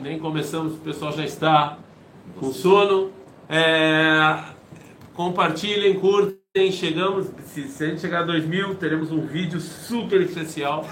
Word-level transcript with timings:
nem 0.00 0.18
começamos, 0.18 0.72
o 0.72 0.78
pessoal 0.78 1.12
já 1.12 1.22
está 1.22 1.76
com 2.40 2.50
sono. 2.50 3.10
É, 3.46 4.42
compartilhem, 5.12 6.00
curtem, 6.00 6.72
chegamos. 6.72 7.26
Se, 7.44 7.68
se 7.68 7.84
a 7.84 7.88
gente 7.88 8.00
chegar 8.00 8.20
a 8.20 8.22
2 8.22 8.46
mil, 8.46 8.74
teremos 8.74 9.12
um 9.12 9.26
vídeo 9.26 9.60
super 9.60 10.22
especial. 10.22 10.86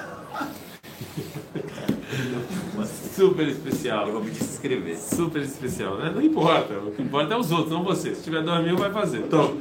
super 3.17 3.49
especial. 3.49 4.07
Eu 4.07 4.13
vou 4.13 4.23
pedir 4.23 4.37
se 4.37 4.53
inscrever. 4.53 4.99
Super 4.99 5.41
especial, 5.41 5.97
né? 5.97 6.13
Não 6.15 6.21
importa. 6.21 6.75
O 6.75 6.91
que 6.91 7.01
importa 7.01 7.33
é 7.33 7.39
os 7.39 7.51
outros, 7.51 7.71
não 7.71 7.83
você. 7.83 8.15
Se 8.15 8.23
tiver 8.23 8.43
2 8.43 8.65
mil, 8.65 8.77
vai 8.77 8.93
fazer. 8.93 9.21
Então, 9.21 9.57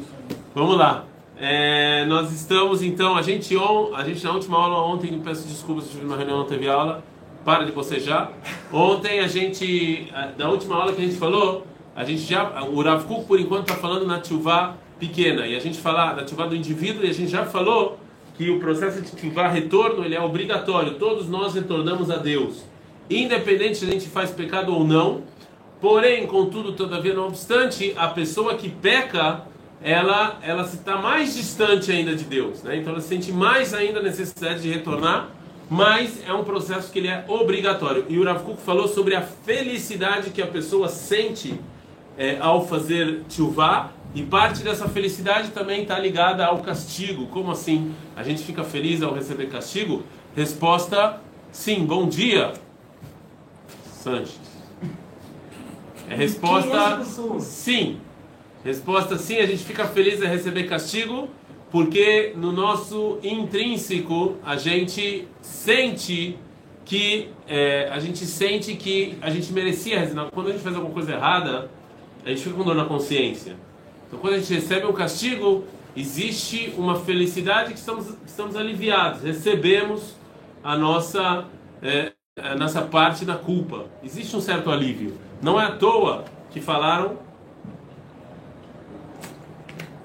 vamos 0.53 0.77
lá. 0.77 1.05
É, 1.37 2.03
nós 2.07 2.33
estamos, 2.33 2.83
então, 2.83 3.15
a 3.15 3.21
gente, 3.21 3.55
on, 3.55 3.95
a 3.95 4.03
gente 4.03 4.21
na 4.21 4.33
última 4.33 4.57
aula 4.57 4.85
ontem, 4.93 5.17
peço 5.21 5.47
desculpas 5.47 5.85
se 5.85 5.91
tive 5.91 6.05
uma 6.05 6.17
reunião, 6.17 6.39
não 6.39 6.45
teve 6.45 6.67
aula. 6.67 7.01
Para 7.45 7.63
de 7.63 7.71
bocejar. 7.71 8.31
Ontem 8.71 9.19
a 9.19 9.27
gente, 9.27 10.11
na 10.37 10.49
última 10.49 10.75
aula 10.75 10.93
que 10.93 11.01
a 11.01 11.05
gente 11.05 11.17
falou, 11.17 11.65
a 11.95 12.03
gente 12.03 12.21
já, 12.21 12.63
o 12.63 12.81
Rav 12.81 13.05
Kuk, 13.05 13.25
por 13.25 13.39
enquanto 13.39 13.69
está 13.69 13.75
falando 13.75 14.05
na 14.05 14.19
tchuvá 14.19 14.75
pequena 14.99 15.47
e 15.47 15.55
a 15.55 15.59
gente 15.59 15.79
fala 15.79 16.13
na 16.13 16.23
tchuvá 16.23 16.45
do 16.45 16.55
indivíduo 16.55 17.05
e 17.05 17.09
a 17.09 17.13
gente 17.13 17.31
já 17.31 17.45
falou 17.45 17.97
que 18.37 18.49
o 18.49 18.59
processo 18.59 19.01
de 19.01 19.11
tchuvá 19.11 19.47
retorno 19.47 20.03
ele 20.05 20.15
é 20.15 20.21
obrigatório. 20.21 20.95
Todos 20.95 21.27
nós 21.27 21.53
retornamos 21.53 22.11
a 22.11 22.17
Deus, 22.17 22.63
independente 23.09 23.77
se 23.77 23.85
a 23.85 23.91
gente 23.91 24.07
faz 24.07 24.31
pecado 24.31 24.73
ou 24.73 24.85
não. 24.85 25.23
Porém, 25.81 26.27
contudo, 26.27 26.73
todavia, 26.73 27.13
não 27.13 27.27
obstante, 27.27 27.93
a 27.97 28.09
pessoa 28.09 28.55
que 28.55 28.69
peca, 28.69 29.45
ela 29.81 30.37
ela 30.41 30.65
se 30.65 30.75
está 30.75 30.97
mais 30.97 31.35
distante 31.35 31.89
ainda 31.89 32.13
de 32.13 32.25
Deus, 32.25 32.61
né? 32.63 32.77
Então 32.77 32.91
ela 32.91 33.01
sente 33.01 33.31
mais 33.31 33.73
ainda 33.73 33.99
a 33.99 34.03
necessidade 34.03 34.61
de 34.61 34.69
retornar 34.69 35.29
mas 35.69 36.23
é 36.27 36.33
um 36.33 36.43
processo 36.43 36.91
que 36.91 36.99
ele 36.99 37.07
é 37.07 37.23
obrigatório. 37.27 38.05
E 38.09 38.17
o 38.17 38.25
Rav 38.25 38.43
Kuk 38.43 38.61
falou 38.61 38.87
sobre 38.87 39.15
a 39.15 39.21
felicidade 39.21 40.31
que 40.31 40.41
a 40.41 40.47
pessoa 40.47 40.89
sente 40.89 41.59
é, 42.17 42.37
ao 42.39 42.65
fazer 42.67 43.23
tchuvá, 43.29 43.91
e 44.15 44.23
parte 44.23 44.63
dessa 44.63 44.89
felicidade 44.89 45.51
também 45.51 45.83
está 45.83 45.99
ligada 45.99 46.43
ao 46.43 46.59
castigo. 46.59 47.27
Como 47.27 47.51
assim? 47.51 47.93
A 48.15 48.23
gente 48.23 48.41
fica 48.41 48.63
feliz 48.63 49.03
ao 49.03 49.13
receber 49.13 49.47
castigo? 49.47 50.03
Resposta: 50.35 51.21
sim, 51.51 51.85
bom 51.85 52.07
dia, 52.07 52.53
Sanches. 53.85 54.39
É 56.09 56.15
resposta: 56.15 57.03
sim. 57.39 57.99
Resposta: 58.65 59.15
sim, 59.17 59.37
a 59.37 59.45
gente 59.45 59.63
fica 59.63 59.85
feliz 59.85 60.19
a 60.23 60.27
receber 60.27 60.63
castigo 60.63 61.29
porque 61.71 62.33
no 62.35 62.51
nosso 62.51 63.19
intrínseco 63.23 64.37
a 64.43 64.57
gente 64.57 65.27
sente 65.41 66.37
que 66.83 67.29
é, 67.47 67.87
a 67.91 67.99
gente 67.99 68.25
sente 68.25 68.75
que 68.75 69.17
a 69.21 69.29
gente 69.29 69.53
merecia 69.53 70.11
quando 70.31 70.47
a 70.47 70.51
gente 70.51 70.63
faz 70.63 70.75
alguma 70.75 70.93
coisa 70.93 71.11
errada 71.11 71.69
a 72.25 72.29
gente 72.29 72.41
fica 72.41 72.55
com 72.55 72.63
dor 72.63 72.75
na 72.75 72.85
consciência. 72.85 73.55
Então 74.07 74.19
quando 74.19 74.33
a 74.33 74.39
gente 74.39 74.53
recebe 74.53 74.85
um 74.85 74.93
castigo 74.93 75.63
existe 75.95 76.73
uma 76.77 76.99
felicidade 76.99 77.73
que 77.73 77.79
estamos 77.79 78.07
estamos 78.25 78.55
aliviados. 78.55 79.21
Recebemos 79.21 80.15
a 80.63 80.75
nossa 80.75 81.45
é, 81.81 82.13
a 82.41 82.55
nossa 82.55 82.81
parte 82.81 83.25
da 83.25 83.35
culpa. 83.35 83.85
Existe 84.03 84.35
um 84.35 84.41
certo 84.41 84.71
alívio. 84.71 85.15
Não 85.41 85.59
é 85.61 85.65
à 85.65 85.71
toa 85.71 86.25
que 86.49 86.59
falaram 86.59 87.17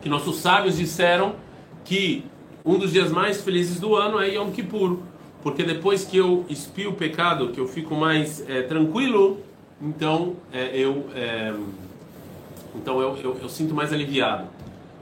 que 0.03 0.09
nossos 0.09 0.37
sábios 0.37 0.77
disseram 0.77 1.37
que 1.84 2.24
um 2.64 2.78
dos 2.78 2.92
dias 2.92 3.12
mais 3.12 3.42
felizes 3.42 3.78
do 3.78 3.94
ano 3.94 4.18
é 4.18 4.34
Yom 4.34 4.50
Kippur, 4.50 4.98
porque 5.42 5.62
depois 5.62 6.04
que 6.04 6.16
eu 6.16 6.44
expio 6.48 6.90
o 6.90 6.94
pecado, 6.94 7.50
que 7.50 7.60
eu 7.60 7.68
fico 7.68 7.94
mais 7.94 8.48
é, 8.48 8.62
tranquilo, 8.62 9.40
então 9.80 10.36
é, 10.52 10.74
eu 10.74 11.06
é, 11.14 11.55
então 12.74 13.00
eu, 13.00 13.16
eu, 13.18 13.38
eu, 13.42 13.48
sinto 13.48 13.74
mais 13.74 13.92
aliviado. 13.92 14.48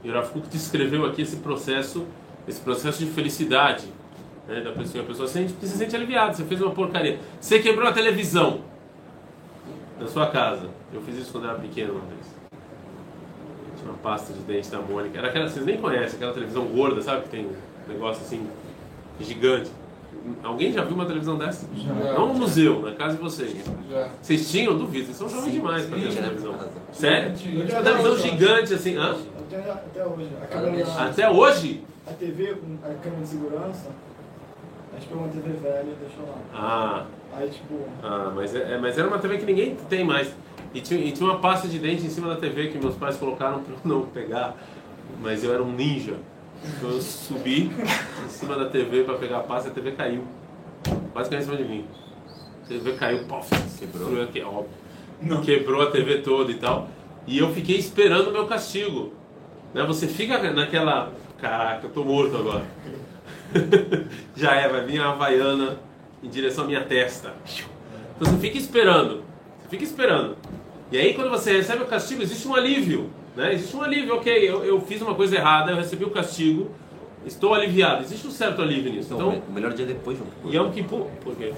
E 0.03 0.09
o 0.09 0.13
Rav 0.13 0.29
descreveu 0.51 1.05
aqui 1.05 1.21
esse 1.21 1.37
processo, 1.37 2.05
esse 2.47 2.59
processo 2.59 2.99
de 2.99 3.09
felicidade 3.09 3.85
né, 4.47 4.59
da 4.59 4.71
pessoa. 4.71 5.03
A 5.03 5.07
pessoa 5.07 5.27
sente, 5.27 5.53
se 5.61 5.77
sente 5.77 5.95
aliviada. 5.95 6.33
Você 6.33 6.43
fez 6.43 6.61
uma 6.61 6.71
porcaria. 6.71 7.19
Você 7.39 7.59
quebrou 7.59 7.87
a 7.87 7.93
televisão 7.93 8.61
na 9.99 10.07
sua 10.07 10.27
casa. 10.27 10.69
Eu 10.93 11.01
fiz 11.01 11.17
isso 11.17 11.31
quando 11.31 11.45
era 11.45 11.57
pequeno 11.57 11.93
uma 11.93 12.05
vez 12.05 12.32
uma 13.85 13.97
pasta 13.97 14.33
de 14.33 14.39
dente 14.39 14.69
da 14.69 14.79
Mônica. 14.79 15.17
Era 15.17 15.27
aquela, 15.29 15.47
vocês 15.47 15.65
nem 15.65 15.77
conhecem, 15.77 16.15
aquela 16.15 16.33
televisão 16.33 16.65
gorda, 16.65 17.01
sabe? 17.01 17.23
Que 17.23 17.29
tem 17.29 17.45
um 17.45 17.91
negócio 17.91 18.23
assim, 18.23 18.47
gigante. 19.19 19.69
Alguém 20.41 20.71
já 20.71 20.83
viu 20.83 20.95
uma 20.95 21.05
televisão 21.05 21.37
dessa? 21.37 21.67
Já. 21.75 21.93
Não 22.13 22.27
no 22.29 22.33
museu, 22.35 22.81
na 22.81 22.93
casa 22.93 23.17
de 23.17 23.21
vocês. 23.21 23.55
Já. 23.89 24.07
Vocês 24.21 24.49
tinham? 24.49 24.77
Duvido, 24.77 25.05
vocês 25.07 25.17
são 25.17 25.27
jovens 25.27 25.51
demais 25.51 25.85
para 25.85 25.97
ter 25.99 26.07
essa 26.07 26.21
televisão. 26.21 26.55
Sério? 26.93 27.37
Sim. 27.37 27.61
Uma 27.61 27.81
televisão 27.83 28.17
gigante 28.17 28.73
assim, 28.73 28.95
hã? 28.95 29.15
Até, 29.39 29.57
até 29.71 30.05
hoje. 30.05 30.29
A 30.41 30.45
câmera, 30.47 30.87
Até 31.09 31.29
hoje? 31.29 31.83
a 32.07 32.11
TV 32.13 32.55
com 32.55 32.77
a 32.85 32.93
câmera 32.95 33.21
de 33.21 33.27
segurança, 33.27 33.89
a 34.91 34.99
gente 34.99 35.07
pegou 35.09 35.23
uma 35.23 35.31
TV 35.33 35.49
velha 35.61 35.87
e 35.89 36.05
deixou 36.05 36.25
lá. 36.25 36.37
Ah, 36.53 37.05
Aí, 37.35 37.49
tipo, 37.49 37.79
ah 38.03 38.31
mas, 38.35 38.53
é, 38.55 38.73
é- 38.73 38.77
mas 38.77 38.95
era 38.97 39.07
uma 39.07 39.17
TV 39.17 39.37
que 39.39 39.45
ninguém 39.45 39.75
tem 39.89 40.03
mais. 40.05 40.31
E 40.73 40.81
tinha, 40.81 40.99
e 40.99 41.11
tinha 41.11 41.29
uma 41.29 41.39
pasta 41.39 41.67
de 41.67 41.77
dente 41.77 42.05
em 42.05 42.09
cima 42.09 42.29
da 42.29 42.35
TV 42.35 42.69
que 42.69 42.77
meus 42.77 42.95
pais 42.95 43.15
colocaram 43.17 43.61
para 43.63 43.73
eu 43.73 43.79
não 43.83 44.07
pegar. 44.07 44.55
Mas 45.21 45.43
eu 45.43 45.53
era 45.53 45.61
um 45.61 45.71
ninja. 45.71 46.15
Então 46.65 46.89
eu 46.89 47.01
subi 47.01 47.69
em 48.25 48.29
cima 48.29 48.55
da 48.55 48.65
TV 48.65 49.03
para 49.03 49.15
pegar 49.15 49.37
a 49.37 49.43
pasta 49.43 49.69
e 49.69 49.71
a 49.71 49.73
TV 49.73 49.91
caiu. 49.91 50.23
Quase 51.11 51.29
caiu 51.29 51.41
em 51.41 51.43
cima 51.43 51.57
de 51.57 51.63
mim. 51.65 51.85
A 52.63 52.67
TV 52.67 52.93
caiu, 52.93 53.25
pof, 53.25 53.49
quebrou. 53.77 54.21
Aqui, 54.23 54.41
óbvio. 54.41 55.41
Quebrou 55.43 55.81
a 55.81 55.91
TV 55.91 56.19
toda 56.19 56.51
e 56.51 56.55
tal. 56.55 56.89
E 57.27 57.37
eu 57.37 57.53
fiquei 57.53 57.77
esperando 57.77 58.29
o 58.29 58.33
meu 58.33 58.47
castigo. 58.47 59.13
Né? 59.73 59.83
Você 59.85 60.07
fica 60.07 60.51
naquela. 60.51 61.11
Caraca, 61.39 61.87
eu 61.87 61.91
tô 61.91 62.03
morto 62.03 62.37
agora. 62.37 62.65
Já 64.35 64.55
é, 64.55 64.67
vai 64.67 64.85
vir 64.85 65.01
a 65.01 65.09
Havaiana 65.09 65.77
em 66.21 66.29
direção 66.29 66.63
à 66.63 66.67
minha 66.67 66.83
testa. 66.83 67.33
Então 68.15 68.31
você 68.31 68.37
fica 68.37 68.57
esperando. 68.57 69.23
Você 69.61 69.69
fica 69.69 69.83
esperando. 69.83 70.37
E 70.93 70.97
aí 70.97 71.13
quando 71.15 71.29
você 71.31 71.53
recebe 71.57 71.81
o 71.81 71.87
castigo, 71.87 72.21
existe 72.21 72.47
um 72.47 72.53
alívio. 72.55 73.09
Né? 73.35 73.53
Existe 73.55 73.75
um 73.75 73.81
alívio, 73.81 74.15
ok, 74.15 74.31
eu, 74.47 74.63
eu 74.63 74.79
fiz 74.81 75.01
uma 75.01 75.15
coisa 75.15 75.35
errada, 75.35 75.71
eu 75.71 75.77
recebi 75.77 76.03
o 76.05 76.11
castigo, 76.11 76.69
estou 77.25 77.53
aliviado. 77.55 78.03
Existe 78.03 78.27
um 78.27 78.31
certo 78.31 78.61
alívio 78.61 78.91
nisso. 78.93 79.11
Então, 79.15 79.29
Então, 79.33 79.43
o 79.49 79.51
melhor 79.51 79.73
dia 79.73 79.87
depois, 79.87 80.17
João. 80.19 80.53
Yom 80.53 80.71
Kippur, 80.71 81.07
por 81.23 81.35
quê? 81.35 81.51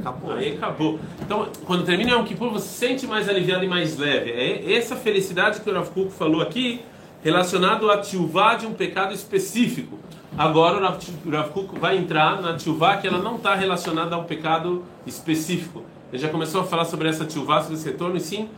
Acabou. 0.00 0.32
Aí 0.32 0.54
acabou. 0.56 0.98
Então, 1.22 1.48
quando 1.64 1.84
termina 1.84 2.10
Yom 2.10 2.24
Kippur, 2.24 2.50
você 2.50 2.66
se 2.66 2.74
sente 2.74 3.06
mais 3.06 3.28
aliviado 3.28 3.64
e 3.64 3.68
mais 3.68 3.96
leve. 3.96 4.30
É 4.32 4.72
essa 4.74 4.96
felicidade 4.96 5.60
que 5.60 5.70
o 5.70 5.72
Rav 5.72 5.88
Kuk 5.90 6.10
falou 6.12 6.40
aqui, 6.42 6.80
relacionado 7.22 7.88
à 7.88 7.98
tchuvá 7.98 8.54
de 8.56 8.66
um 8.66 8.72
pecado 8.74 9.14
específico. 9.14 9.96
Agora 10.36 10.76
o 10.78 10.80
Rav- 10.82 10.98
o 11.24 11.30
Rav 11.30 11.50
Kuk 11.50 11.78
vai 11.78 11.96
entrar 11.96 12.42
na 12.42 12.56
tchuvá 12.56 12.96
que 12.96 13.06
ela 13.06 13.18
não 13.18 13.36
está 13.36 13.54
relacionada 13.54 14.16
a 14.16 14.18
um 14.18 14.24
pecado 14.24 14.84
específico. 15.06 15.84
Ele 16.16 16.22
já 16.22 16.30
começou 16.30 16.62
a 16.62 16.64
falar 16.64 16.86
sobre 16.86 17.10
essa 17.10 17.26
tchuvá, 17.26 17.60
sobre 17.60 17.74
esse 17.74 17.84
retorno, 17.84 18.16
e 18.16 18.20
sim, 18.20 18.48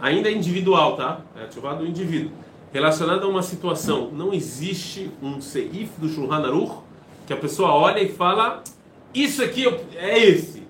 ainda 0.00 0.30
é 0.30 0.32
individual, 0.32 0.96
tá? 0.96 1.20
É 1.38 1.44
a 1.44 1.46
tchuvá 1.48 1.74
do 1.74 1.86
indivíduo. 1.86 2.32
Relacionada 2.72 3.26
a 3.26 3.28
uma 3.28 3.42
situação. 3.42 4.10
Não 4.10 4.32
existe 4.32 5.10
um 5.22 5.38
seif 5.38 5.90
do 5.98 6.08
Shulchan 6.08 6.46
Aruch 6.46 6.76
que 7.26 7.34
a 7.34 7.36
pessoa 7.36 7.74
olha 7.74 8.02
e 8.02 8.08
fala 8.08 8.64
isso 9.12 9.44
aqui 9.44 9.66
é- 9.96 10.18
esse. 10.18 10.62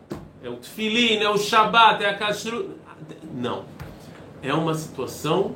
É 0.42 0.48
o 0.48 0.56
tefilim, 0.56 1.18
é 1.18 1.30
o 1.30 1.38
shabat, 1.38 2.02
é 2.02 2.08
a 2.08 2.14
kashrut. 2.18 2.68
Não. 3.32 3.64
É 4.42 4.52
uma 4.52 4.74
situação, 4.74 5.54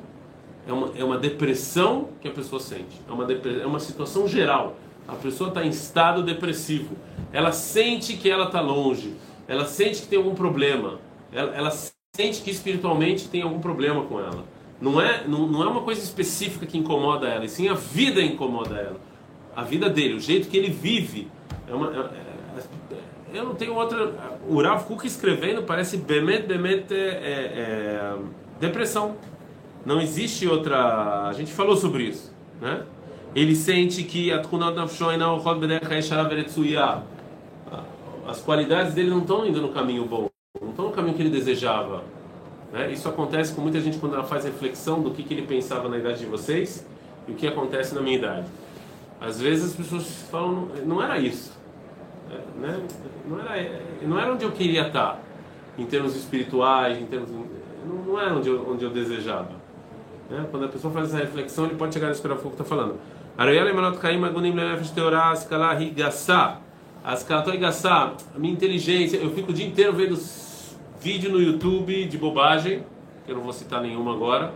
é 0.65 0.73
uma, 0.73 0.93
é 0.97 1.03
uma 1.03 1.19
depressão 1.19 2.11
que 2.21 2.29
a 2.29 2.31
pessoa 2.31 2.61
sente. 2.61 3.01
É 3.09 3.13
uma, 3.13 3.27
é 3.33 3.67
uma 3.67 3.81
situação 3.81 4.29
geral. 4.29 4.77
A 5.09 5.15
pessoa 5.15 5.49
está 5.49 5.65
em 5.65 5.71
estado 5.71 6.23
depressivo. 6.23 6.95
Ela 7.33 7.51
sente 7.51 8.17
que 8.17 8.31
ela 8.31 8.45
está 8.45 8.61
longe. 8.61 9.17
Ela 9.49 9.65
sente 9.65 10.03
que 10.03 10.09
tem 10.09 10.19
algum 10.19 10.35
problema. 10.35 10.99
Ela, 11.33 11.57
ela 11.57 11.71
sente 12.15 12.43
que 12.43 12.51
espiritualmente 12.51 13.29
tem 13.29 13.43
algum 13.43 13.61
problema 13.61 14.05
com 14.05 14.21
ela. 14.21 14.45
Não 14.81 15.01
é, 15.01 15.27
não, 15.27 15.47
não 15.47 15.63
é 15.63 15.67
uma 15.67 15.81
coisa 15.81 16.01
específica 16.01 16.67
que 16.67 16.79
incomoda 16.79 17.27
ela, 17.27 17.45
e 17.45 17.49
sim 17.49 17.69
a 17.69 17.75
vida 17.75 18.21
incomoda 18.21 18.77
ela. 18.77 19.01
A 19.57 19.63
vida 19.63 19.89
dele, 19.91 20.15
o 20.15 20.21
jeito 20.21 20.49
que 20.49 20.57
ele 20.57 20.71
vive. 20.71 21.27
É 21.67 21.75
uma, 21.75 21.89
é- 21.89 21.99
é- 21.99 23.39
eu 23.39 23.45
não 23.45 23.55
tenho 23.55 23.75
outra. 23.75 24.15
O 24.49 24.63
Rav 24.63 24.85
Kuk 24.85 25.07
escrevendo 25.07 25.63
parece 25.63 25.97
Bemet, 25.97 26.47
Bemet 26.47 26.93
é, 26.93 26.97
é- 26.97 27.53
é 27.57 28.15
depressão. 28.61 29.17
Não 29.85 30.01
existe 30.01 30.47
outra. 30.47 31.29
A 31.29 31.33
gente 31.33 31.53
falou 31.53 31.77
sobre 31.77 32.05
isso, 32.05 32.33
né? 32.61 32.83
Ele 33.35 33.55
sente 33.55 34.03
que 34.05 34.33
a 34.33 34.41
Tkunat 34.41 34.75
Nafshon 34.75 35.11
Ainah 35.11 35.33
Ochot 35.33 35.59
Veretzuyah. 35.61 37.03
As 38.29 38.41
qualidades 38.41 38.93
dele 38.93 39.09
não 39.09 39.21
estão 39.21 39.47
indo 39.47 39.61
no 39.61 39.71
caminho 39.71 40.05
bom, 40.05 40.29
não 40.61 40.71
estão 40.71 40.87
no 40.87 40.93
caminho 40.93 41.15
que 41.17 41.23
ele 41.23 41.31
desejava. 41.31 42.05
Né? 42.73 42.93
Isso 42.93 43.09
acontece 43.09 43.55
com 43.55 43.63
muita 43.63 43.81
gente 43.81 43.99
quando 43.99 44.15
ela 44.15 44.25
faz 44.25 44.45
reflexão 44.45 45.01
do 45.01 45.11
que, 45.11 45.23
que 45.23 45.33
ele 45.33 45.47
pensava 45.47 45.89
na 45.89 45.97
idade 45.97 46.19
de 46.19 46.27
vocês 46.27 46.87
e 47.27 47.33
o 47.33 47.35
que 47.35 47.47
acontece 47.47 47.95
na 47.95 48.03
minha 48.03 48.19
idade. 48.19 48.47
Às 49.19 49.41
vezes 49.41 49.71
as 49.71 49.77
pessoas 49.77 50.23
falam, 50.31 50.69
não 50.85 51.03
era 51.03 51.19
isso. 51.19 51.57
Né? 52.61 52.87
não, 53.27 53.41
era, 53.41 53.81
não 54.03 54.21
era 54.21 54.33
onde 54.35 54.45
eu 54.45 54.53
queria 54.53 54.87
estar. 54.87 55.19
em 55.79 55.87
termos 55.87 56.15
espirituais, 56.15 57.01
em 57.01 57.07
termos 57.07 57.31
não, 57.31 58.21
era 58.21 58.35
onde 58.35 58.51
eu, 58.51 58.71
onde 58.71 58.85
eu 58.85 58.91
desejava. 58.91 59.53
Né? 60.29 60.47
Quando 60.51 60.67
a 60.67 60.69
pessoa 60.69 60.93
faz 60.93 61.09
essa 61.09 61.25
reflexão, 61.25 61.65
ele 61.65 61.77
pode 61.77 61.95
chegar 61.95 62.09
nesse 62.09 62.21
que 62.21 62.29
o 62.29 62.49
está 62.49 62.65
falando. 62.65 62.97
Aroyale 63.39 63.73
Manot 63.73 63.99
Kaim 63.99 64.23
Agunim 64.23 64.53
Lenefesh 64.53 64.91
Teorá 64.91 65.33
Skala 65.33 65.81
Higassá. 65.81 66.61
Askalato 67.09 67.51
Higassá, 67.51 68.13
a 68.37 68.39
minha 68.39 68.53
inteligência, 68.53 69.17
eu 69.17 69.31
fico 69.31 69.51
o 69.51 69.55
dia 69.55 69.67
inteiro 69.67 69.95
vendo 69.95 70.15
vídeo 71.01 71.33
no 71.33 71.41
YouTube 71.41 72.05
de 72.05 72.19
bobagem, 72.19 72.83
que 73.25 73.33
eu 73.33 73.37
não 73.37 73.43
vou 73.43 73.53
citar 73.55 73.81
nenhuma 73.81 74.13
agora, 74.13 74.53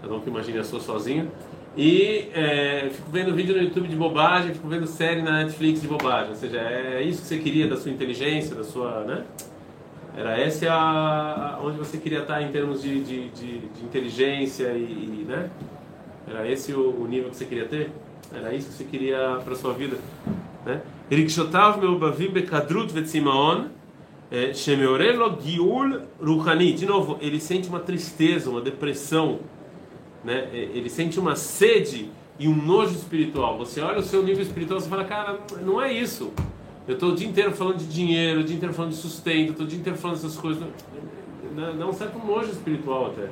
cada 0.00 0.14
um 0.14 0.20
que 0.20 0.30
imagine 0.30 0.56
a 0.56 0.62
sua 0.62 0.78
sozinho. 0.78 1.32
E 1.76 2.28
é, 2.32 2.90
fico 2.92 3.10
vendo 3.10 3.34
vídeo 3.34 3.56
no 3.56 3.60
YouTube 3.60 3.88
de 3.88 3.96
bobagem, 3.96 4.54
fico 4.54 4.68
vendo 4.68 4.86
série 4.86 5.20
na 5.20 5.42
Netflix 5.42 5.82
de 5.82 5.88
bobagem. 5.88 6.30
Ou 6.30 6.36
seja, 6.36 6.58
é 6.58 7.02
isso 7.02 7.22
que 7.22 7.26
você 7.26 7.38
queria 7.38 7.66
da 7.66 7.76
sua 7.76 7.90
inteligência, 7.90 8.54
da 8.54 8.62
sua. 8.62 9.00
Né? 9.00 9.24
Era 10.16 10.38
essa 10.38 10.72
a, 10.72 11.58
onde 11.60 11.76
você 11.76 11.98
queria 11.98 12.20
estar 12.20 12.40
em 12.40 12.52
termos 12.52 12.82
de, 12.82 13.02
de, 13.02 13.28
de, 13.30 13.58
de 13.58 13.84
inteligência 13.84 14.68
e, 14.68 15.22
e, 15.22 15.24
né? 15.28 15.50
Era 16.28 16.48
esse 16.48 16.72
o, 16.72 17.02
o, 17.02 17.08
nível 17.08 17.30
que 17.30 17.36
você 17.36 17.44
queria 17.44 17.66
ter? 17.66 17.90
Era 18.32 18.54
isso 18.54 18.68
que 18.68 18.74
você 18.74 18.84
queria 18.84 19.40
para 19.44 19.56
sua 19.56 19.74
vida, 19.74 19.98
né? 20.64 20.80
Rikshotav 21.10 21.78
meubavim 21.78 22.30
bekadrut 22.30 22.92
vetzimaon 22.92 23.66
é, 24.30 24.52
shemeorelo 24.52 25.38
giul 25.40 26.02
ruhani. 26.20 26.72
De 26.72 26.86
novo, 26.86 27.16
ele 27.20 27.38
sente 27.40 27.68
uma 27.68 27.80
tristeza, 27.80 28.50
uma 28.50 28.60
depressão, 28.60 29.40
né? 30.24 30.48
É, 30.52 30.70
ele 30.74 30.90
sente 30.90 31.20
uma 31.20 31.36
sede 31.36 32.10
e 32.38 32.48
um 32.48 32.54
nojo 32.54 32.94
espiritual. 32.94 33.56
Você 33.58 33.80
olha 33.80 33.98
o 33.98 34.02
seu 34.02 34.22
nível 34.22 34.42
espiritual 34.42 34.80
e 34.80 34.82
fala, 34.82 35.04
cara, 35.04 35.40
não 35.62 35.80
é 35.80 35.92
isso. 35.92 36.32
Eu 36.86 36.94
estou 36.94 37.12
o 37.12 37.14
dia 37.14 37.26
inteiro 37.26 37.52
falando 37.52 37.78
de 37.78 37.86
dinheiro, 37.86 38.40
o 38.40 38.44
dia 38.44 38.56
inteiro 38.56 38.74
falando 38.74 38.92
de 38.92 38.98
sustento, 38.98 39.50
estou 39.50 39.66
o 39.66 39.68
dia 39.68 39.78
inteiro 39.78 39.98
falando 39.98 40.16
dessas 40.16 40.36
coisas. 40.36 40.62
Dá 41.78 41.86
um 41.86 41.92
certo 41.92 42.18
nojo 42.18 42.50
espiritual 42.50 43.06
até. 43.06 43.28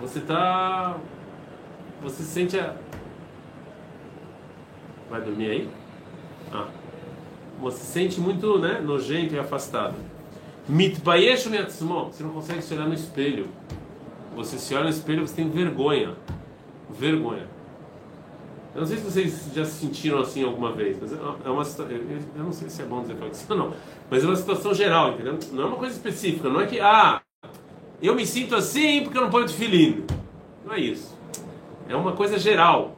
Você 0.00 0.18
está. 0.18 0.96
Você 2.02 2.22
sente 2.22 2.58
a. 2.58 2.74
Vai 5.10 5.20
dormir 5.20 5.50
aí? 5.50 5.68
Ah. 6.52 6.81
Você 7.62 7.78
se 7.78 7.92
sente 7.92 8.20
muito 8.20 8.58
né, 8.58 8.80
nojento 8.80 9.34
e 9.34 9.38
afastado. 9.38 9.94
Mitbayesh 10.68 11.44
Você 11.44 11.84
não 12.24 12.30
consegue 12.30 12.60
se 12.60 12.74
olhar 12.74 12.88
no 12.88 12.94
espelho. 12.94 13.46
Você 14.34 14.58
se 14.58 14.74
olha 14.74 14.84
no 14.84 14.90
espelho 14.90 15.26
você 15.26 15.36
tem 15.36 15.48
vergonha. 15.48 16.16
Vergonha. 16.90 17.46
Eu 18.74 18.80
não 18.80 18.86
sei 18.86 18.96
se 18.96 19.04
vocês 19.04 19.50
já 19.54 19.64
se 19.64 19.72
sentiram 19.72 20.18
assim 20.18 20.42
alguma 20.42 20.72
vez, 20.72 20.98
mas 21.00 21.12
é 21.12 21.50
uma 21.50 21.64
situação. 21.64 21.94
Eu 22.34 22.42
não 22.42 22.52
sei 22.52 22.68
se 22.68 22.82
é 22.82 22.84
bom 22.84 23.02
dizer 23.02 23.16
isso 23.30 23.46
ou 23.50 23.56
não, 23.56 23.74
mas 24.10 24.24
é 24.24 24.26
uma 24.26 24.36
situação 24.36 24.74
geral, 24.74 25.12
entendeu? 25.12 25.38
Não 25.52 25.62
é 25.62 25.66
uma 25.66 25.76
coisa 25.76 25.94
específica, 25.94 26.48
não 26.48 26.60
é 26.60 26.66
que, 26.66 26.80
ah, 26.80 27.20
eu 28.00 28.14
me 28.14 28.26
sinto 28.26 28.56
assim 28.56 29.02
porque 29.02 29.18
eu 29.18 29.22
não 29.22 29.30
ponho 29.30 29.48
filhinho. 29.48 30.04
Não 30.64 30.72
é 30.72 30.80
isso. 30.80 31.16
É 31.88 31.94
uma 31.94 32.12
coisa 32.12 32.38
geral. 32.38 32.96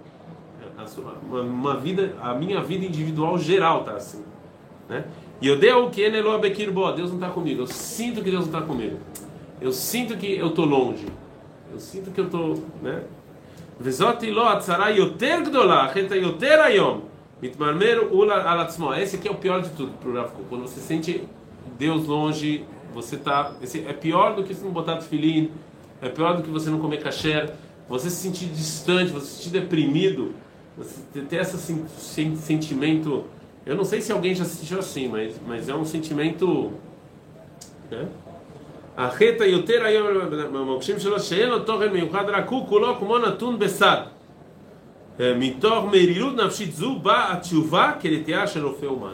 Uma, 1.29 1.41
uma 1.41 1.77
vida, 1.77 2.17
a 2.21 2.35
minha 2.35 2.63
vida 2.63 2.85
individual 2.85 3.37
geral 3.39 3.83
tá 3.85 3.93
assim. 3.93 4.25
Né? 4.89 5.05
E 5.41 5.49
eu 5.49 5.59
deu 5.59 5.87
o 5.87 5.91
que 5.91 6.01
ele 6.01 6.21
Deus 6.95 7.11
não 7.11 7.17
está 7.17 7.31
comigo. 7.31 7.63
Eu 7.63 7.67
sinto 7.67 8.23
que 8.23 8.31
Deus 8.31 8.47
não 8.47 8.53
está 8.53 8.63
comigo. 8.63 8.99
Eu 9.61 9.73
sinto 9.73 10.17
que 10.17 10.37
eu 10.37 10.49
estou 10.49 10.65
longe. 10.65 11.07
Eu 11.73 11.81
sinto 11.81 12.11
que 12.11 12.21
eu 12.21 12.27
estou. 12.27 12.63
Né? 12.83 13.03
Esse 19.03 19.17
aqui 19.17 19.29
é 19.29 19.31
o 19.31 19.35
pior 19.35 19.61
de 19.61 19.71
tudo 19.71 19.93
pro 20.01 20.15
Rav 20.15 20.31
Quando 20.49 20.63
você 20.63 20.81
sente 20.81 21.27
Deus 21.79 22.07
longe, 22.07 22.65
você 22.93 23.17
tá. 23.17 23.53
Esse 23.61 23.81
é 23.87 23.93
pior 23.93 24.37
do 24.37 24.45
que 24.45 24.55
você 24.55 24.65
não 24.65 24.71
botar 24.71 25.01
filhinho, 25.01 25.51
é 26.01 26.09
pior 26.09 26.37
do 26.37 26.43
que 26.43 26.51
você 26.51 26.71
não 26.71 26.79
comer 26.79 27.03
kasher, 27.03 27.53
você 27.89 28.09
se 28.09 28.17
sentir 28.17 28.47
distante, 28.47 29.11
você 29.11 29.27
se 29.27 29.37
sentir 29.37 29.51
deprimido, 29.51 30.35
você 30.77 31.21
ter 31.23 31.41
esse 31.41 31.57
sentimento 32.37 33.25
eu 33.66 33.76
não 33.76 33.84
sei 33.84 34.02
se 34.02 34.12
alguém 34.12 34.34
já 34.34 34.46
se 34.46 34.58
sentiu 34.58 34.80
assim, 34.80 35.08
mas, 35.08 35.40
mas 35.48 35.70
é 35.70 35.76
um 35.76 35.86
sentimento, 35.86 36.74
né? 37.92 38.08
החטא 38.98 39.44
יותר 39.44 39.86
היום 39.86 40.08
במוקשים 40.30 41.00
שלו 41.00 41.20
שאין 41.20 41.50
לו 41.50 41.60
תוכן 41.60 41.94
מיוחד 41.94 42.30
רק 42.30 42.50
הוא 42.50 42.68
כולו 42.68 43.00
כמו 43.00 43.18
נתון 43.18 43.60
בסד. 43.60 44.02
מתוך 45.20 45.86
מרירות 45.86 46.36
נפשית 46.36 46.76
זו 46.76 46.96
באה 46.96 47.34
התשובה 47.34 47.92
כנטייה 48.00 48.48
של 48.48 48.66
רופא 48.66 48.86
אומן. 48.86 49.14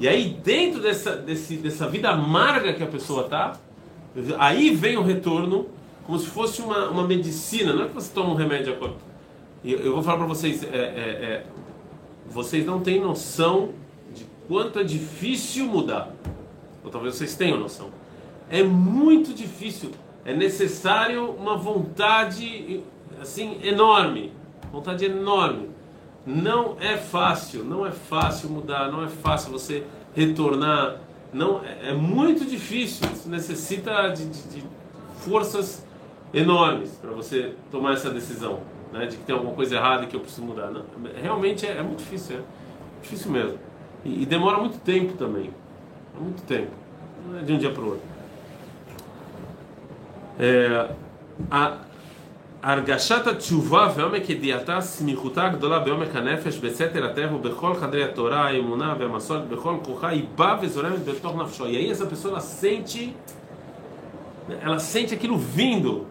E 0.00 0.08
aí, 0.08 0.36
dentro 0.42 0.80
dessa, 0.80 1.16
desse, 1.16 1.56
dessa 1.56 1.88
vida 1.88 2.10
amarga 2.10 2.72
que 2.72 2.82
a 2.82 2.86
pessoa 2.86 3.22
está, 3.24 3.56
aí 4.38 4.74
vem 4.74 4.96
o 4.96 5.02
retorno, 5.02 5.68
como 6.04 6.18
se 6.18 6.26
fosse 6.26 6.60
uma, 6.60 6.88
uma 6.90 7.06
medicina, 7.06 7.72
não 7.72 7.84
é 7.84 7.88
que 7.88 7.94
você 7.94 8.12
toma 8.12 8.30
um 8.30 8.34
remédio 8.34 8.74
agora. 8.74 8.94
Eu, 9.64 9.78
eu 9.78 9.94
vou 9.94 10.02
falar 10.02 10.18
para 10.18 10.26
vocês, 10.26 10.64
é, 10.64 10.66
é, 10.66 10.80
é, 10.80 11.46
vocês 12.29 12.65
não 12.65 12.79
têm 12.79 13.01
noção 13.01 13.69
de 14.13 14.25
quanto 14.47 14.79
é 14.79 14.83
difícil 14.83 15.65
mudar. 15.65 16.11
Ou 16.83 16.89
talvez 16.89 17.15
vocês 17.15 17.35
tenham 17.35 17.59
noção 17.59 17.89
é 18.49 18.63
muito 18.63 19.33
difícil. 19.33 19.91
É 20.25 20.33
necessário 20.33 21.29
uma 21.31 21.55
vontade 21.55 22.83
assim 23.21 23.59
enorme, 23.63 24.33
vontade 24.71 25.05
enorme. 25.05 25.69
Não 26.25 26.75
é 26.79 26.97
fácil, 26.97 27.63
não 27.63 27.85
é 27.85 27.91
fácil 27.91 28.49
mudar, 28.49 28.91
não 28.91 29.03
é 29.03 29.07
fácil 29.07 29.51
você 29.51 29.83
retornar. 30.15 30.99
Não 31.31 31.63
é, 31.63 31.91
é 31.91 31.93
muito 31.93 32.43
difícil. 32.43 33.07
Isso 33.13 33.29
necessita 33.29 34.09
de, 34.09 34.25
de, 34.25 34.43
de 34.49 34.63
forças 35.19 35.85
enormes 36.33 36.91
para 37.01 37.11
você 37.11 37.53
tomar 37.71 37.93
essa 37.93 38.09
decisão, 38.09 38.59
né, 38.92 39.06
de 39.06 39.16
que 39.16 39.24
tem 39.24 39.34
alguma 39.34 39.54
coisa 39.54 39.76
errada 39.76 40.04
e 40.04 40.06
que 40.06 40.16
eu 40.16 40.20
preciso 40.20 40.46
mudar. 40.46 40.70
Não, 40.70 40.84
realmente 41.20 41.66
é, 41.66 41.78
é, 41.78 41.82
muito 41.82 41.98
difícil, 41.98 42.36
é 42.36 42.40
difícil 43.02 43.30
mesmo. 43.30 43.58
E, 44.04 44.22
e 44.22 44.26
demora 44.26 44.58
muito 44.58 44.78
tempo 44.78 45.14
também, 45.14 45.50
é 46.16 46.20
muito 46.20 46.42
tempo. 46.42 46.70
Não 47.28 47.38
é 47.38 47.42
de 47.42 47.52
um 47.52 47.58
dia 47.58 47.70
para 47.70 47.82
o 47.82 47.86
outro. 47.86 48.14
הרגשת 52.64 53.26
התשובה 53.26 53.88
ועומק 53.96 54.30
ידיעתה, 54.30 54.80
סמיכותה 54.80 55.46
הגדולה 55.46 55.78
בעומק 55.78 56.16
הנפש, 56.16 56.58
בסתר 56.58 57.04
הטבע 57.04 57.34
ובכל 57.34 57.74
חדרי 57.74 58.04
התורה, 58.04 58.46
האמונה 58.46 58.94
והמסורת, 58.98 59.48
בכל 59.48 59.74
כוחה, 59.82 60.08
היא 60.08 60.24
באה 60.36 60.56
וזורמת 60.62 61.04
בתוך 61.04 61.36
נפשו. 61.36 61.66
E 61.66 61.76
aí 61.76 61.90
essa 61.90 62.06
pessoa 62.06 62.32
ela 62.32 62.40
sente, 62.40 63.14
ela 64.62 64.78
sente 64.78 65.12
aquilo 65.14 65.36
vindo. 65.36 66.06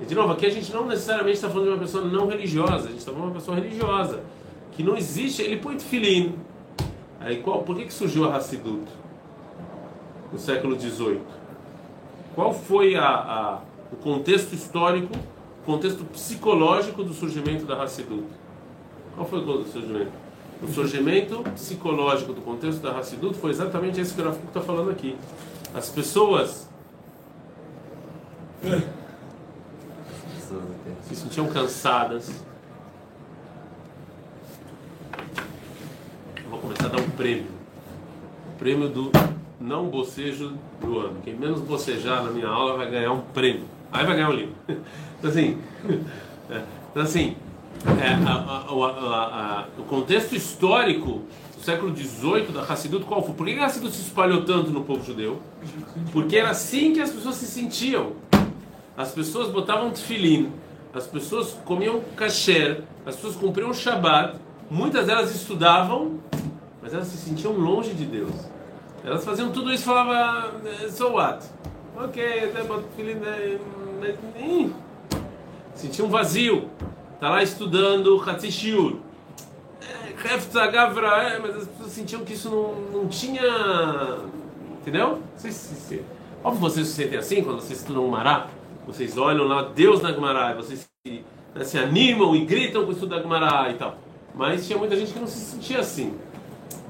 e 0.00 0.04
de 0.04 0.14
novo, 0.14 0.32
aqui 0.32 0.46
a 0.46 0.50
gente 0.50 0.72
não 0.72 0.86
necessariamente 0.86 1.36
está 1.36 1.50
falando 1.50 1.66
de 1.66 1.72
uma 1.72 1.78
pessoa 1.78 2.04
não 2.04 2.26
religiosa, 2.26 2.86
a 2.86 2.90
gente 2.90 2.98
está 2.98 3.12
falando 3.12 3.28
de 3.28 3.32
uma 3.32 3.40
pessoa 3.40 3.56
religiosa, 3.56 4.22
que 4.72 4.82
não 4.82 4.96
existe, 4.96 5.42
ele 5.42 5.58
põe 5.58 5.76
tefilim. 5.76 6.34
Aí 7.20 7.42
qual, 7.42 7.62
por 7.62 7.76
que, 7.76 7.84
que 7.84 7.92
surgiu 7.92 8.24
a 8.24 8.36
Hassidut 8.36 8.86
no 10.32 10.38
século 10.38 10.78
XVIII? 10.80 11.20
Qual 12.34 12.54
foi 12.54 12.96
a, 12.96 13.06
a, 13.06 13.60
o 13.92 13.96
contexto 13.96 14.54
histórico, 14.54 15.12
o 15.62 15.66
contexto 15.66 16.02
psicológico 16.04 17.04
do 17.04 17.12
surgimento 17.12 17.66
da 17.66 17.82
Hassidut? 17.82 18.24
Qual 19.14 19.28
foi 19.28 19.40
o 19.40 19.64
surgimento? 19.66 20.12
O 20.62 20.68
surgimento 20.68 21.42
psicológico 21.54 22.32
do 22.32 22.40
contexto 22.40 22.80
da 22.80 22.98
Hassidut 22.98 23.36
foi 23.36 23.50
exatamente 23.50 24.00
esse 24.00 24.14
que 24.14 24.20
o 24.22 24.24
Rafa 24.24 24.38
está 24.46 24.60
falando 24.60 24.90
aqui. 24.90 25.16
As 25.74 25.90
pessoas 25.90 26.68
se 31.10 31.22
sentiam 31.22 31.48
cansadas. 31.48 32.44
Eu 36.42 36.50
vou 36.50 36.60
começar 36.60 36.86
a 36.86 36.88
dar 36.88 37.00
um 37.00 37.10
prêmio. 37.10 37.46
O 38.54 38.58
prêmio 38.58 38.88
do 38.88 39.10
não 39.60 39.88
bocejo 39.88 40.54
do 40.80 40.98
ano. 40.98 41.18
Quem 41.22 41.34
menos 41.34 41.60
bocejar 41.60 42.22
na 42.22 42.30
minha 42.30 42.48
aula 42.48 42.76
vai 42.76 42.90
ganhar 42.90 43.12
um 43.12 43.20
prêmio. 43.20 43.64
Aí 43.92 44.06
vai 44.06 44.14
ganhar 44.14 44.30
um 44.30 44.34
livro. 44.34 44.54
Então 45.20 45.30
assim, 45.30 45.58
é, 46.48 46.62
então, 46.90 47.02
assim 47.02 47.36
é, 47.86 48.14
a, 48.26 48.32
a, 48.32 49.64
a, 49.64 49.66
o 49.78 49.82
contexto 49.82 50.34
histórico 50.34 51.22
do 51.56 51.62
século 51.62 51.94
XVIII 51.94 52.52
da 52.52 52.62
Hassidut 52.62 53.04
qual 53.04 53.22
foi? 53.22 53.34
Por 53.34 53.46
que 53.46 53.58
a 53.58 53.66
Hassidut 53.66 53.94
se 53.94 54.02
espalhou 54.02 54.44
tanto 54.44 54.70
no 54.70 54.82
povo 54.82 55.04
judeu? 55.04 55.40
Porque 56.10 56.36
era 56.36 56.50
assim 56.50 56.94
que 56.94 57.00
as 57.00 57.10
pessoas 57.10 57.36
se 57.36 57.46
sentiam. 57.46 58.12
As 58.96 59.12
pessoas 59.12 59.50
botavam 59.50 59.90
tefilim, 59.90 60.52
as 60.94 61.06
pessoas 61.06 61.56
comiam 61.64 62.00
kasher, 62.16 62.82
as 63.06 63.16
pessoas 63.16 63.36
cumpriam 63.36 63.70
o 63.70 63.74
Shabbat, 63.74 64.36
muitas 64.70 65.06
delas 65.06 65.34
estudavam, 65.34 66.18
mas 66.82 66.92
elas 66.94 67.06
se 67.06 67.16
sentiam 67.16 67.52
longe 67.52 67.94
de 67.94 68.04
Deus. 68.04 68.32
Elas 69.04 69.24
faziam 69.24 69.50
tudo 69.50 69.72
isso 69.72 69.82
e 69.82 69.86
falavam, 69.86 70.60
so 70.90 71.12
what? 71.12 71.44
Ok, 71.96 72.22
até 72.44 72.62
boto 72.62 72.84
mas 74.00 74.16
sentia 75.74 76.04
um 76.04 76.08
vazio. 76.08 76.70
Está 77.14 77.28
lá 77.28 77.42
estudando 77.42 78.22
Hatzishiur. 78.26 78.96
Hefta 80.24 80.66
Gavra, 80.66 81.38
mas 81.40 81.56
as 81.56 81.68
pessoas 81.68 81.92
sentiam 81.92 82.24
que 82.24 82.34
isso 82.34 82.50
não, 82.50 83.00
não 83.02 83.08
tinha. 83.08 83.42
Entendeu? 84.80 85.16
Não 85.16 85.22
sei 85.36 85.52
se, 85.52 86.02
Óbvio 86.42 86.60
vocês 86.60 86.88
se 86.88 86.94
sentem 86.94 87.18
assim 87.18 87.42
quando 87.42 87.60
vocês 87.60 87.80
estudam 87.80 88.04
Gumará. 88.04 88.48
Vocês 88.86 89.16
olham 89.16 89.46
lá 89.46 89.62
Deus 89.62 90.02
na 90.02 90.12
Gemara, 90.12 90.54
vocês 90.54 90.88
se, 91.06 91.24
né, 91.54 91.64
se 91.64 91.78
animam 91.78 92.34
e 92.34 92.44
gritam 92.44 92.82
com 92.82 92.90
o 92.90 92.92
estudo 92.92 93.10
da 93.10 93.22
Gemara 93.22 93.70
e 93.70 93.74
tal. 93.74 93.98
Mas 94.34 94.66
tinha 94.66 94.78
muita 94.78 94.96
gente 94.96 95.12
que 95.12 95.18
não 95.18 95.26
se 95.26 95.38
sentia 95.38 95.80
assim. 95.80 96.14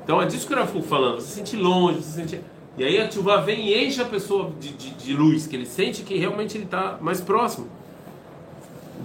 Então 0.03 0.21
é 0.21 0.27
disso 0.27 0.47
que 0.47 0.53
eu 0.53 0.59
era 0.59 0.67
falando, 0.67 1.21
você 1.21 1.27
se 1.27 1.35
sente 1.35 1.57
longe, 1.57 2.03
você 2.03 2.03
se 2.03 2.13
sente... 2.13 2.41
E 2.79 2.85
aí 2.85 2.99
a 2.99 3.11
chuva 3.11 3.41
vem 3.43 3.69
e 3.69 3.87
enche 3.87 4.01
a 4.01 4.05
pessoa 4.05 4.51
de, 4.59 4.73
de, 4.73 4.91
de, 4.91 5.13
luz, 5.13 5.47
que 5.47 5.57
ele 5.57 5.67
sente 5.67 6.03
que 6.03 6.17
realmente 6.17 6.57
ele 6.57 6.65
está 6.65 6.97
mais 7.01 7.21
próximo. 7.21 7.69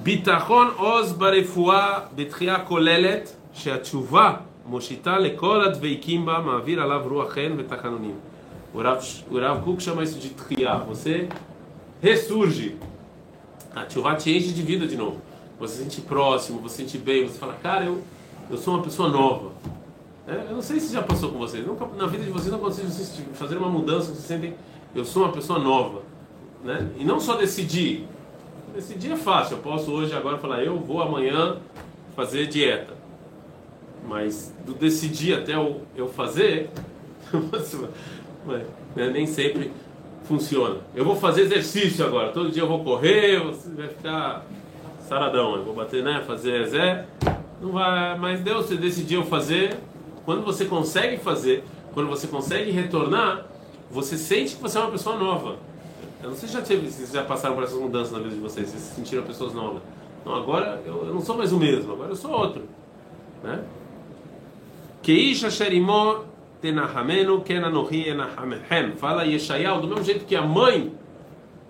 Bitachon 0.03 0.75
oz 0.79 1.11
barefua 1.11 2.09
betria 2.11 2.59
kolelet 2.59 3.33
sheatshuva 3.53 4.43
moshita 4.65 5.17
lekol 5.17 5.61
adveikim 5.61 6.23
ba 6.23 6.41
ma'avir 6.41 6.79
alav 6.79 7.07
ruachen 7.07 7.55
vetachanunim. 7.55 8.15
O 8.73 8.81
Rav 8.81 9.63
Kuk 9.63 9.81
chama 9.81 10.03
isso 10.03 10.19
de 10.19 10.29
tria. 10.31 10.75
Você 10.79 11.29
ressurge. 12.05 12.77
A 13.75 13.83
tchuvá 13.85 14.15
te 14.15 14.35
enche 14.35 14.53
de 14.53 14.61
vida 14.61 14.85
de 14.87 14.95
novo. 14.95 15.19
Você 15.59 15.77
se 15.77 15.83
sente 15.83 16.01
próximo, 16.01 16.59
você 16.59 16.75
se 16.75 16.81
sente 16.83 16.97
bem. 16.97 17.27
Você 17.27 17.39
fala, 17.39 17.53
cara, 17.53 17.85
eu, 17.85 18.01
eu 18.49 18.57
sou 18.57 18.75
uma 18.75 18.83
pessoa 18.83 19.09
nova. 19.09 19.51
É, 20.27 20.35
eu 20.49 20.55
não 20.55 20.61
sei 20.61 20.79
se 20.79 20.93
já 20.93 21.01
passou 21.01 21.31
com 21.31 21.39
vocês. 21.39 21.65
Nunca, 21.65 21.85
na 21.97 22.05
vida 22.05 22.23
de 22.23 22.29
vocês 22.29 22.51
não 22.51 22.59
aconteceu 22.59 22.85
vocês 22.85 23.21
fazer 23.33 23.57
uma 23.57 23.69
mudança. 23.69 24.13
Vocês 24.13 24.25
sentem, 24.25 24.53
eu 24.93 25.03
sou 25.03 25.23
uma 25.23 25.31
pessoa 25.31 25.57
nova. 25.57 26.03
Né? 26.63 26.89
E 26.97 27.03
não 27.03 27.19
só 27.19 27.35
decidir. 27.35 28.07
Decidir 28.73 29.11
é 29.11 29.17
fácil. 29.17 29.57
Eu 29.57 29.63
posso 29.63 29.91
hoje, 29.91 30.13
agora, 30.13 30.37
falar, 30.37 30.63
eu 30.63 30.77
vou 30.79 31.01
amanhã 31.01 31.57
fazer 32.15 32.47
dieta. 32.47 32.93
Mas 34.07 34.53
do 34.63 34.73
decidir 34.73 35.33
até 35.33 35.55
eu, 35.55 35.81
eu 35.95 36.07
fazer, 36.07 36.69
né, 38.95 39.09
nem 39.09 39.25
sempre 39.25 39.71
funciona. 40.27 40.77
Eu 40.93 41.05
vou 41.05 41.15
fazer 41.15 41.41
exercício 41.41 42.05
agora, 42.05 42.31
todo 42.31 42.51
dia 42.51 42.63
eu 42.63 42.67
vou 42.67 42.83
correr, 42.83 43.39
você 43.39 43.69
vai 43.69 43.87
ficar 43.87 44.45
saradão, 45.07 45.55
eu 45.55 45.63
vou 45.63 45.73
bater, 45.73 46.03
né, 46.03 46.23
fazer 46.25 46.67
Zé, 46.67 47.05
não 47.61 47.71
vai, 47.71 48.17
mas 48.17 48.41
Deus, 48.41 48.65
você 48.65 48.75
decidiu 48.75 49.23
fazer, 49.23 49.77
quando 50.25 50.43
você 50.43 50.65
consegue 50.65 51.17
fazer, 51.17 51.63
quando 51.93 52.09
você 52.09 52.27
consegue 52.27 52.71
retornar, 52.71 53.45
você 53.89 54.17
sente 54.17 54.55
que 54.55 54.61
você 54.61 54.77
é 54.77 54.81
uma 54.81 54.91
pessoa 54.91 55.15
nova. 55.15 55.57
Eu 56.21 56.29
não 56.29 56.35
sei 56.35 56.49
se 56.49 56.55
já 56.55 56.65
se 56.65 57.13
já 57.13 57.23
passaram 57.23 57.53
por 57.55 57.63
essas 57.63 57.79
mudanças 57.79 58.11
na 58.11 58.19
vida 58.19 58.33
de 58.33 58.41
vocês, 58.41 58.67
se 58.67 58.95
sentiram 58.95 59.23
pessoas 59.23 59.53
novas. 59.53 59.81
Não, 60.25 60.33
agora 60.33 60.81
eu, 60.85 61.05
eu 61.05 61.13
não 61.13 61.21
sou 61.21 61.37
mais 61.37 61.53
o 61.53 61.57
mesmo, 61.57 61.93
agora 61.93 62.09
eu 62.09 62.15
sou 62.15 62.31
outro, 62.31 62.63
né? 63.43 63.63
Keisha 65.03 65.51
Sherimó 65.51 66.21
Tenahamenu 66.64 67.40
Kenanohi 67.40 68.08
Enahamehem. 68.08 68.92
Fala 68.96 69.24
Yeshayahu, 69.24 69.80
do 69.80 69.88
mesmo 69.88 70.04
jeito 70.04 70.24
que 70.24 70.36
a 70.36 70.42
mãe 70.42 70.92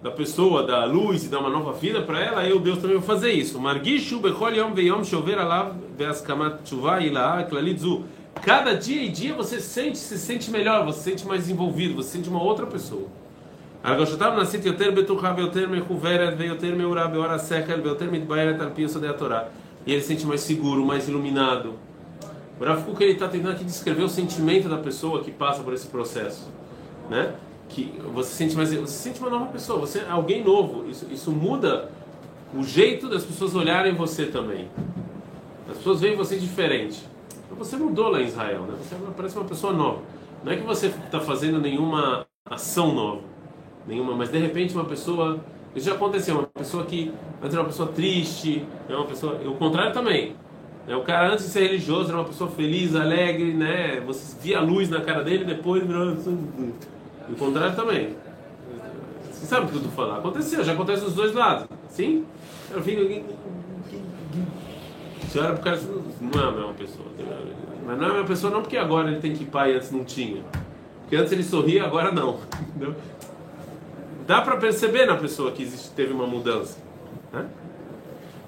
da 0.02 0.10
pessoa 0.10 0.62
dá 0.62 0.84
luz 0.84 1.24
e 1.24 1.28
dá 1.28 1.38
uma 1.38 1.50
nova 1.50 1.72
vida 1.72 2.00
para 2.00 2.18
ela, 2.18 2.44
eu, 2.44 2.58
Deus, 2.58 2.78
também 2.78 2.96
vou 2.96 3.06
fazer 3.06 3.32
isso. 3.32 3.60
Margishu 3.60 4.18
Bechol 4.18 4.54
Yom 4.54 4.72
Veyom 4.72 5.04
Shover 5.04 5.38
Alav 5.38 5.74
Veaskamat 5.96 6.62
Tshuva 6.64 7.00
Ilaha 7.00 7.44
Klalitzu. 7.44 8.04
Cada 8.42 8.74
dia 8.74 9.02
e 9.02 9.08
dia 9.08 9.34
você 9.34 9.60
sente, 9.60 9.98
se 9.98 10.16
sente 10.18 10.50
melhor, 10.50 10.84
você 10.86 10.98
se 10.98 11.10
sente 11.10 11.26
mais 11.26 11.50
envolvido, 11.50 11.96
você 11.96 12.08
se 12.08 12.16
sente 12.16 12.28
uma 12.28 12.42
outra 12.42 12.66
pessoa. 12.66 13.08
הרגשותיו 13.84 14.32
נעשית 14.36 14.64
יותר 14.66 14.90
בטוחה 14.90 15.34
ויותר 15.36 15.68
מחוברת 15.68 16.34
ויותר 16.38 16.74
מאורה 16.74 17.06
באור 17.06 17.26
השכל 17.26 17.80
ויותר 17.82 18.10
מתבהרת 18.10 18.60
על 18.60 18.70
פי 18.74 18.82
יסודי 18.82 19.08
התורה. 19.08 19.42
E 19.86 19.92
ele 19.92 20.02
se 20.02 20.08
sente 20.08 20.26
mais 20.26 20.42
seguro, 20.42 20.84
mais 20.84 21.08
iluminado. 21.08 21.74
O 22.59 22.63
Rav 22.63 22.83
Kuk 22.83 23.03
ele 23.03 23.13
está 23.13 23.27
tentando 23.27 23.51
aqui 23.51 23.63
descrever 23.63 24.03
o 24.03 24.09
sentimento 24.09 24.69
da 24.69 24.77
pessoa 24.77 25.23
que 25.23 25.31
passa 25.31 25.61
por 25.61 25.73
esse 25.73 25.87
processo, 25.87 26.49
né? 27.09 27.35
Que 27.67 27.99
você 28.13 28.33
sente 28.33 28.55
mais, 28.55 28.73
você 28.73 28.87
sente 28.87 29.19
uma 29.19 29.29
nova 29.29 29.47
pessoa, 29.47 29.79
você 29.79 29.99
é 29.99 30.09
alguém 30.09 30.43
novo. 30.43 30.89
Isso, 30.89 31.05
isso 31.11 31.31
muda 31.31 31.91
o 32.53 32.63
jeito 32.63 33.09
das 33.09 33.23
pessoas 33.23 33.55
olharem 33.55 33.93
você 33.93 34.25
também. 34.27 34.69
As 35.69 35.77
pessoas 35.77 35.99
veem 35.99 36.15
você 36.15 36.37
diferente. 36.37 37.03
Então 37.45 37.57
você 37.57 37.75
mudou 37.75 38.09
lá 38.09 38.21
em 38.21 38.25
Israel, 38.25 38.61
né? 38.61 38.75
Você 38.81 38.95
parece 39.15 39.35
uma 39.35 39.45
pessoa 39.45 39.73
nova. 39.73 40.01
Não 40.43 40.51
é 40.51 40.55
que 40.55 40.63
você 40.63 40.87
está 40.87 41.19
fazendo 41.19 41.59
nenhuma 41.59 42.25
ação 42.45 42.93
nova, 42.93 43.21
nenhuma, 43.87 44.15
mas 44.15 44.29
de 44.29 44.37
repente 44.37 44.73
uma 44.73 44.85
pessoa 44.85 45.39
isso 45.75 45.87
já 45.87 45.95
aconteceu, 45.95 46.35
uma 46.35 46.47
pessoa 46.47 46.85
que 46.85 47.11
antes 47.41 47.53
era 47.53 47.61
uma 47.61 47.67
pessoa 47.67 47.89
triste, 47.89 48.65
é 48.87 48.95
uma 48.95 49.05
pessoa, 49.05 49.35
o 49.45 49.55
contrário 49.55 49.91
também. 49.91 50.33
Né? 50.87 50.95
O 50.95 51.01
cara 51.03 51.33
antes 51.33 51.45
de 51.45 51.51
ser 51.51 51.61
religioso 51.61 52.09
era 52.09 52.17
uma 52.17 52.25
pessoa 52.25 52.49
feliz, 52.49 52.95
alegre, 52.95 53.53
né? 53.53 54.01
Você 54.01 54.37
via 54.41 54.59
a 54.59 54.61
luz 54.61 54.89
na 54.89 55.01
cara 55.01 55.23
dele, 55.23 55.45
depois 55.45 55.85
virou. 55.85 56.13
O 57.29 57.35
contrário 57.37 57.75
também. 57.75 58.15
Você 59.31 59.45
sabe 59.45 59.65
o 59.65 59.69
que 59.69 59.75
eu 59.75 59.83
tô 59.83 59.89
falando? 59.89 60.19
Aconteceu, 60.19 60.63
já 60.63 60.73
acontece 60.73 61.03
dos 61.03 61.13
dois 61.13 61.33
lados. 61.33 61.67
Sim? 61.89 62.25
Eu 62.71 62.81
fico. 62.81 63.01
Você 65.21 65.39
olha 65.39 65.53
pro 65.53 65.63
cara 65.63 65.79
não 66.21 66.41
é 66.41 66.47
a 66.47 66.51
mesma 66.51 66.73
pessoa. 66.73 67.05
Mas 67.85 67.97
não 67.97 68.05
é 68.05 68.09
a 68.09 68.13
mesma 68.13 68.27
pessoa 68.27 68.53
não 68.53 68.61
porque 68.61 68.77
agora 68.77 69.09
ele 69.09 69.19
tem 69.19 69.33
que 69.33 69.43
ir 69.43 69.47
pai 69.47 69.73
e 69.73 69.75
antes 69.75 69.91
não 69.91 70.03
tinha. 70.03 70.43
Porque 71.01 71.15
antes 71.15 71.31
ele 71.31 71.43
sorria, 71.43 71.83
agora 71.83 72.11
não. 72.11 72.39
Dá 74.25 74.41
para 74.41 74.57
perceber 74.57 75.05
na 75.05 75.15
pessoa 75.17 75.51
que 75.51 75.61
existe, 75.61 75.91
teve 75.91 76.11
uma 76.11 76.25
mudança. 76.25 76.79
Né? 77.31 77.45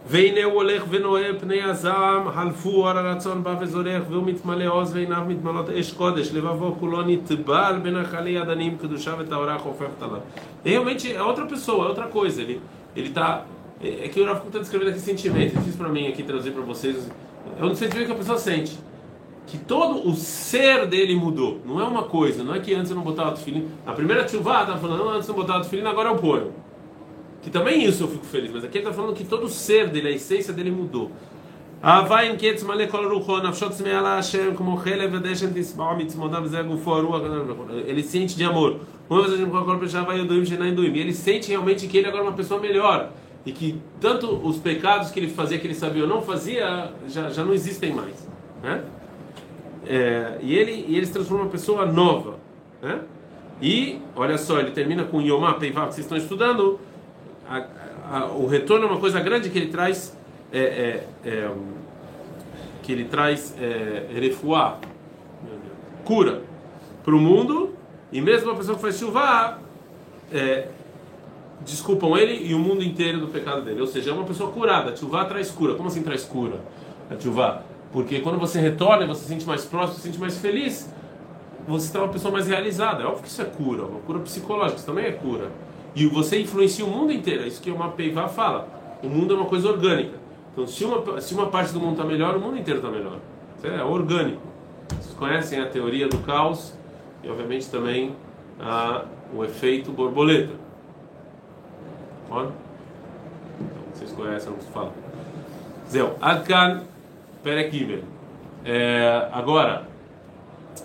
והנה 0.06 0.44
הוא 0.44 0.54
הולך 0.54 0.84
ונוהה 0.88 1.34
פני 1.40 1.62
הזעם, 1.62 2.30
חלפו 2.34 2.70
אור 2.70 2.88
הרצון 2.88 3.44
בא 3.44 3.54
וזורח, 3.60 4.02
והוא 4.10 4.24
מתמלא 4.26 4.64
עוז 4.64 4.94
ועיניו 4.94 5.22
מתמלאות 5.28 5.70
אש 5.70 5.92
קודש, 5.92 6.32
לבבו 6.32 6.76
כולו 6.80 7.02
נטבל 7.02 7.78
בנחלי 7.82 8.42
אדנים, 8.42 8.78
קדושה 8.78 9.14
וטהרה 9.18 9.58
חופפת 9.58 10.02
עליו. 10.02 10.20
Realmente 10.64 11.12
é 11.12 11.22
outra 11.22 11.46
pessoa, 11.46 11.86
é 11.86 11.88
outra 11.88 12.06
coisa. 12.06 12.42
Ele, 12.42 12.60
ele 12.96 13.10
tá. 13.10 13.44
É, 13.82 14.04
é 14.04 14.08
que 14.08 14.20
o 14.20 14.26
Rafa 14.26 14.46
está 14.46 14.58
descrevendo 14.60 14.90
aqui 14.90 15.00
sentimento, 15.00 15.56
eu 15.56 15.62
fiz 15.62 15.74
para 15.74 15.88
mim 15.88 16.06
aqui 16.08 16.22
traduzir 16.22 16.52
para 16.52 16.62
vocês. 16.62 17.10
É 17.60 17.64
um 17.64 17.74
sentimento 17.74 18.06
que 18.06 18.12
a 18.12 18.16
pessoa 18.16 18.38
sente. 18.38 18.78
Que 19.46 19.58
todo 19.58 20.08
o 20.08 20.14
ser 20.14 20.86
dele 20.86 21.16
mudou. 21.16 21.60
Não 21.66 21.80
é 21.80 21.84
uma 21.84 22.04
coisa, 22.04 22.44
não 22.44 22.54
é 22.54 22.60
que 22.60 22.72
antes 22.74 22.90
eu 22.90 22.96
não 22.96 23.02
botava 23.02 23.34
o 23.34 23.36
filhinho. 23.36 23.68
Na 23.84 23.92
primeira 23.92 24.26
chuva, 24.28 24.60
estava 24.60 24.78
falando, 24.78 25.04
não, 25.04 25.10
antes 25.10 25.28
eu 25.28 25.34
não 25.34 25.42
botava 25.42 25.60
o 25.60 25.64
filhinho, 25.64 25.88
agora 25.88 26.10
eu 26.10 26.16
ponho. 26.16 26.52
Que 27.47 27.51
também 27.51 27.81
isso 27.81 28.03
eu 28.03 28.09
fico 28.09 28.25
feliz, 28.25 28.51
mas 28.51 28.65
aqui 28.65 28.77
ele 28.77 28.85
está 28.85 28.93
falando 28.93 29.15
que 29.15 29.23
todo 29.23 29.45
o 29.45 29.49
ser 29.49 29.87
dele, 29.87 30.09
a 30.09 30.11
essência 30.11 30.51
dele 30.51 30.69
mudou. 30.69 31.09
Vai 32.05 32.29
em 32.29 32.35
que 32.35 32.61
male 32.65 32.87
kol 32.87 33.07
rucho, 33.07 33.41
nafshot 33.41 33.71
smeala 33.73 34.17
Hashem, 34.17 34.53
como 34.53 34.83
chelev 34.83 35.13
vedeshem 35.13 35.53
tisbao 35.53 35.95
mitzmodav 35.95 36.45
ze 36.45 36.61
gufo 36.63 36.91
Ele 37.87 38.03
sente 38.03 38.35
de 38.35 38.43
amor. 38.43 38.81
Ele 40.93 41.13
sente 41.13 41.47
realmente 41.47 41.87
que 41.87 41.97
ele 41.97 42.07
agora 42.07 42.25
é 42.25 42.27
uma 42.27 42.35
pessoa 42.35 42.59
melhor. 42.59 43.11
E 43.45 43.53
que 43.53 43.81
tanto 44.01 44.29
os 44.45 44.57
pecados 44.57 45.09
que 45.09 45.17
ele 45.17 45.29
fazia, 45.29 45.57
que 45.57 45.67
ele 45.67 45.73
sabia 45.73 46.03
ou 46.03 46.09
não 46.09 46.21
fazia, 46.21 46.91
já, 47.07 47.29
já 47.29 47.45
não 47.45 47.53
existem 47.53 47.93
mais. 47.93 48.27
Né? 48.61 48.83
É, 49.85 50.37
e, 50.41 50.53
ele, 50.53 50.85
e 50.85 50.97
ele 50.97 51.05
se 51.05 51.13
transforma 51.13 51.45
uma 51.45 51.49
pessoa 51.49 51.85
nova. 51.85 52.39
Né? 52.81 52.99
E, 53.61 54.01
olha 54.17 54.37
só, 54.37 54.59
ele 54.59 54.71
termina 54.71 55.05
com 55.05 55.21
Yomá 55.21 55.53
Peivav, 55.53 55.87
que 55.87 55.95
vocês 55.95 56.05
estão 56.05 56.17
estudando 56.17 56.77
a, 57.49 57.65
a, 58.11 58.25
o 58.25 58.47
retorno 58.47 58.85
é 58.85 58.89
uma 58.89 58.99
coisa 58.99 59.19
grande 59.19 59.49
que 59.49 59.57
ele 59.57 59.71
traz, 59.71 60.15
é, 60.51 60.59
é, 60.59 61.29
é, 61.29 61.51
que 62.83 62.91
ele 62.91 63.05
traz 63.05 63.55
é, 63.59 64.07
refuá, 64.13 64.79
cura 66.03 66.41
para 67.03 67.15
o 67.15 67.19
mundo, 67.19 67.73
e 68.11 68.21
mesmo 68.21 68.51
a 68.51 68.55
pessoa 68.55 68.75
que 68.75 68.81
faz 68.81 68.97
chuva, 68.97 69.59
é, 70.31 70.67
desculpam 71.61 72.17
ele 72.17 72.47
e 72.47 72.53
o 72.53 72.59
mundo 72.59 72.83
inteiro 72.83 73.19
do 73.19 73.27
pecado 73.27 73.61
dele. 73.61 73.81
Ou 73.81 73.87
seja, 73.87 74.11
é 74.11 74.13
uma 74.13 74.23
pessoa 74.23 74.51
curada. 74.51 74.95
Chuva 74.95 75.25
traz 75.25 75.51
cura. 75.51 75.75
Como 75.75 75.89
assim 75.89 76.01
traz 76.01 76.23
cura? 76.23 76.61
Chuva? 77.19 77.63
Porque 77.91 78.19
quando 78.19 78.39
você 78.39 78.59
retorna, 78.59 79.05
você 79.05 79.21
se 79.21 79.27
sente 79.27 79.45
mais 79.45 79.65
próximo, 79.65 79.95
se 79.95 80.01
sente 80.01 80.19
mais 80.19 80.37
feliz, 80.37 80.89
você 81.67 81.87
está 81.87 81.99
uma 81.99 82.09
pessoa 82.09 82.31
mais 82.31 82.47
realizada. 82.47 83.03
É 83.03 83.05
óbvio 83.05 83.23
que 83.23 83.29
isso 83.29 83.41
é 83.41 83.45
cura, 83.45 83.83
uma 83.83 83.99
cura 84.01 84.19
psicológica, 84.19 84.77
isso 84.77 84.85
também 84.85 85.05
é 85.05 85.11
cura. 85.11 85.51
E 85.97 86.05
você 86.05 86.39
influencia 86.39 86.85
o 86.85 86.87
mundo 86.87 87.11
inteiro. 87.11 87.43
É 87.43 87.47
isso 87.47 87.59
que 87.59 87.71
o 87.71 87.77
Mapeivá 87.77 88.27
fala. 88.27 88.67
O 89.01 89.07
mundo 89.09 89.33
é 89.33 89.37
uma 89.37 89.47
coisa 89.47 89.67
orgânica. 89.67 90.13
Então, 90.53 90.67
se 90.67 90.85
uma, 90.85 91.19
se 91.19 91.33
uma 91.33 91.47
parte 91.47 91.73
do 91.73 91.79
mundo 91.79 91.93
está 91.93 92.05
melhor, 92.05 92.35
o 92.35 92.39
mundo 92.39 92.55
inteiro 92.55 92.79
está 92.79 92.91
melhor. 92.91 93.17
Isso 93.57 93.65
é 93.65 93.83
orgânico. 93.83 94.43
Vocês 94.89 95.15
conhecem 95.15 95.59
a 95.59 95.65
teoria 95.65 96.07
do 96.07 96.19
caos 96.19 96.71
e, 97.23 97.29
obviamente, 97.29 97.67
também 97.71 98.15
a, 98.59 99.05
o 99.33 99.43
efeito 99.43 99.91
borboleta. 99.91 100.53
Olha. 102.29 102.51
Então, 103.59 103.81
vocês 103.95 104.11
conhecem, 104.11 104.51
não 104.51 104.59
se 104.59 104.67
fala. 104.67 104.93
Zéu. 105.89 106.15
Adkan 106.21 106.83
Perek 107.41 108.03
é, 108.63 109.29
Agora, 109.31 109.87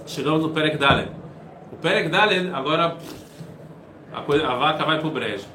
chegamos 0.07 0.43
no 0.43 0.51
Perek 0.51 0.79
Dalen. 0.79 1.09
O 1.71 1.77
Perek 1.77 2.09
Dalen, 2.09 2.51
agora 2.55 2.97
a, 4.13 4.21
coisa, 4.23 4.47
a 4.47 4.55
vaca 4.57 4.85
vai 4.85 4.99
pro 4.99 5.11
brejo. 5.11 5.47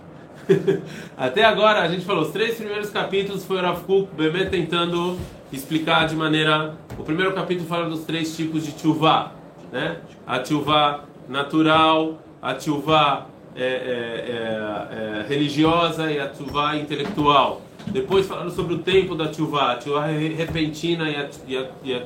Até 1.18 1.44
agora 1.44 1.82
a 1.82 1.88
gente 1.88 2.06
falou, 2.06 2.24
os 2.24 2.32
três 2.32 2.56
primeiros 2.56 2.90
capítulos 2.90 3.46
foi 3.46 3.58
o 3.58 3.62
Rav 3.62 3.82
Kuk 3.84 4.10
tentando 4.50 5.18
explicar 5.52 6.08
de 6.08 6.16
maneira. 6.16 6.76
O 6.98 7.04
primeiro 7.04 7.34
capítulo 7.34 7.68
fala 7.68 7.90
dos 7.90 8.04
três 8.06 8.36
tipos 8.36 8.66
de 8.66 8.72
tchuvá, 8.72 9.32
né? 9.72 9.98
A 10.26 10.40
tchuvá 10.40 11.04
natural, 11.28 12.22
a 12.42 12.54
tchuvá 12.54 13.28
é, 13.56 13.64
é, 13.64 13.66
é, 13.66 15.20
é, 15.20 15.26
religiosa 15.28 16.12
e 16.12 16.20
a 16.20 16.28
tshuva 16.30 16.78
intelectual. 16.78 17.62
Depois 17.88 18.28
falaram 18.28 18.52
sobre 18.52 18.76
o 18.76 18.80
tempo 18.80 19.16
da 19.16 19.30
tshuva, 19.30 19.72
a 19.72 19.78
tshuva 19.78 20.06
repentina 20.06 21.10
e 21.10 21.16
a, 21.16 21.30
e 21.48 21.58
a, 21.58 21.66
e 21.84 21.94
a 21.94 22.04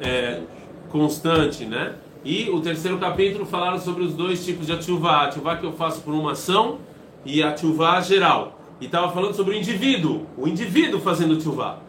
é, 0.00 0.40
constante, 0.90 1.64
né? 1.64 1.94
E 2.24 2.48
o 2.50 2.60
terceiro 2.60 2.98
capítulo 2.98 3.44
falaram 3.44 3.80
sobre 3.80 4.04
os 4.04 4.14
dois 4.14 4.44
tipos 4.44 4.66
de 4.66 4.76
tshuva, 4.76 5.22
a 5.22 5.28
tshuva 5.28 5.56
que 5.56 5.66
eu 5.66 5.72
faço 5.72 6.02
por 6.02 6.14
uma 6.14 6.32
ação 6.32 6.78
e 7.24 7.42
a 7.42 7.52
tshuva 7.52 8.00
geral. 8.00 8.60
E 8.80 8.86
estava 8.86 9.10
falando 9.10 9.34
sobre 9.34 9.54
o 9.54 9.58
indivíduo, 9.58 10.26
o 10.36 10.46
indivíduo 10.46 11.00
fazendo 11.00 11.36
tshuva, 11.36 11.80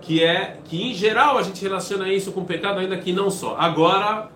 que 0.00 0.22
é 0.22 0.58
que 0.64 0.90
em 0.90 0.92
geral 0.92 1.38
a 1.38 1.42
gente 1.42 1.62
relaciona 1.62 2.08
isso 2.12 2.32
com 2.32 2.44
pecado, 2.44 2.80
ainda 2.80 2.96
que 2.98 3.12
não 3.12 3.30
só. 3.30 3.56
Agora 3.58 4.28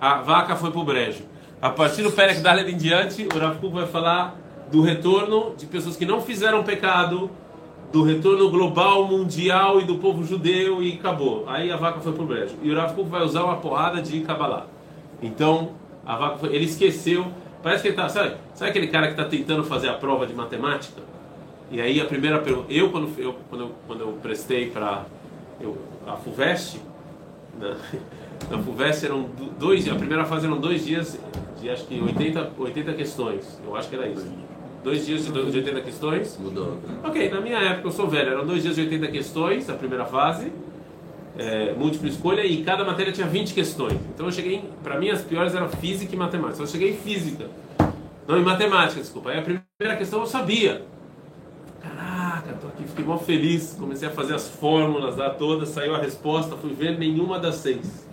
a 0.00 0.14
vaca 0.18 0.54
foi 0.54 0.70
para 0.70 0.80
o 0.80 0.84
brejo. 0.84 1.24
A 1.60 1.70
partir 1.70 2.02
do 2.02 2.10
Perek 2.10 2.40
Dalet 2.40 2.70
em 2.70 2.76
diante, 2.76 3.24
o 3.24 3.58
Kuk 3.60 3.72
vai 3.72 3.86
falar 3.86 4.36
do 4.70 4.80
retorno 4.80 5.54
de 5.56 5.66
pessoas 5.66 5.96
que 5.96 6.06
não 6.06 6.20
fizeram 6.20 6.62
pecado, 6.62 7.30
do 7.92 8.02
retorno 8.02 8.50
global, 8.50 9.06
mundial 9.06 9.80
e 9.80 9.84
do 9.84 9.96
povo 9.96 10.24
judeu 10.24 10.82
e 10.82 10.94
acabou. 10.94 11.44
Aí 11.46 11.70
a 11.70 11.76
vaca 11.76 12.00
foi 12.00 12.12
pro 12.12 12.24
brejo. 12.24 12.54
E 12.62 12.70
o 12.70 12.76
Rav 12.76 12.94
Kuk 12.94 13.08
vai 13.08 13.22
usar 13.22 13.44
uma 13.44 13.56
porrada 13.56 14.00
de 14.00 14.20
Kabbalah. 14.20 14.66
Então, 15.22 15.72
a 16.04 16.16
vaca 16.16 16.38
foi, 16.38 16.54
ele 16.54 16.64
esqueceu. 16.64 17.26
Parece 17.62 17.82
que 17.82 17.88
ele 17.88 17.96
tá, 17.96 18.08
sabe, 18.08 18.36
sabe 18.54 18.70
aquele 18.70 18.88
cara 18.88 19.06
que 19.06 19.12
está 19.12 19.24
tentando 19.24 19.62
fazer 19.62 19.88
a 19.88 19.94
prova 19.94 20.26
de 20.26 20.34
matemática? 20.34 21.02
E 21.70 21.80
aí 21.80 22.00
a 22.00 22.04
primeira 22.04 22.38
pergunta, 22.38 22.72
eu 22.72 22.90
quando 22.90 23.08
eu 23.18 23.34
quando 23.48 23.60
eu, 23.60 23.70
quando 23.86 24.00
eu 24.00 24.18
prestei 24.20 24.70
para 24.70 25.04
a 26.06 26.16
Fuvest, 26.16 26.78
né? 27.58 27.76
na 28.50 28.58
FUVEST 28.58 29.06
eram 29.06 29.26
dois, 29.58 29.88
a 29.88 29.94
primeira 29.94 30.24
fase 30.24 30.46
eram 30.46 30.58
dois 30.58 30.84
dias 30.84 31.18
de 31.60 31.70
acho 31.70 31.86
que 31.86 32.00
80, 32.00 32.52
80 32.58 32.92
questões. 32.94 33.60
Eu 33.64 33.76
acho 33.76 33.88
que 33.88 33.94
era 33.94 34.08
isso. 34.08 34.26
Dois 34.82 35.06
dias 35.06 35.24
de 35.24 35.32
80 35.32 35.80
questões. 35.80 36.36
Mudou. 36.38 36.78
Ok, 37.04 37.30
na 37.30 37.40
minha 37.40 37.58
época 37.58 37.88
eu 37.88 37.92
sou 37.92 38.08
velho, 38.08 38.30
eram 38.30 38.46
dois 38.46 38.62
dias 38.62 38.74
de 38.74 38.82
80 38.82 39.08
questões, 39.08 39.70
a 39.70 39.74
primeira 39.74 40.04
fase, 40.04 40.52
é, 41.38 41.72
múltipla 41.74 42.08
escolha, 42.08 42.44
e 42.44 42.64
cada 42.64 42.84
matéria 42.84 43.12
tinha 43.12 43.26
20 43.26 43.54
questões. 43.54 43.98
Então 44.12 44.26
eu 44.26 44.32
cheguei, 44.32 44.64
para 44.82 44.98
mim 44.98 45.10
as 45.10 45.22
piores 45.22 45.54
eram 45.54 45.68
física 45.68 46.14
e 46.14 46.18
matemática. 46.18 46.62
Eu 46.62 46.66
cheguei 46.66 46.90
em 46.90 46.96
física. 46.96 47.46
Não, 48.26 48.38
em 48.38 48.42
matemática, 48.42 49.00
desculpa. 49.00 49.30
Aí 49.30 49.38
a 49.38 49.42
primeira 49.42 49.96
questão 49.96 50.20
eu 50.20 50.26
sabia. 50.26 50.84
Caraca, 51.80 52.52
tô 52.60 52.66
aqui, 52.68 52.84
fiquei 52.84 53.04
mó 53.04 53.18
feliz. 53.18 53.76
Comecei 53.78 54.08
a 54.08 54.10
fazer 54.10 54.34
as 54.34 54.48
fórmulas 54.48 55.16
lá 55.16 55.30
todas, 55.30 55.68
saiu 55.68 55.94
a 55.94 55.98
resposta, 55.98 56.56
fui 56.56 56.74
ver 56.74 56.98
nenhuma 56.98 57.38
das 57.38 57.56
seis. 57.56 58.04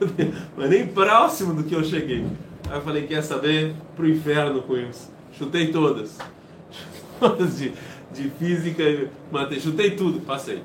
Mas 0.56 0.68
nem 0.68 0.86
próximo 0.86 1.54
do 1.54 1.64
que 1.64 1.74
eu 1.74 1.84
cheguei. 1.84 2.26
Aí 2.68 2.76
eu 2.76 2.82
falei, 2.82 3.06
quer 3.06 3.22
saber? 3.22 3.74
Pro 3.96 4.08
inferno 4.08 4.62
com 4.62 4.76
isso. 4.76 5.19
Chutei 5.32 5.68
todas. 5.68 6.18
Todas 7.18 7.58
de, 7.58 7.72
de 8.12 8.30
física 8.30 8.82
matemática. 9.30 9.60
Chutei 9.60 9.90
tudo, 9.90 10.20
passei. 10.20 10.62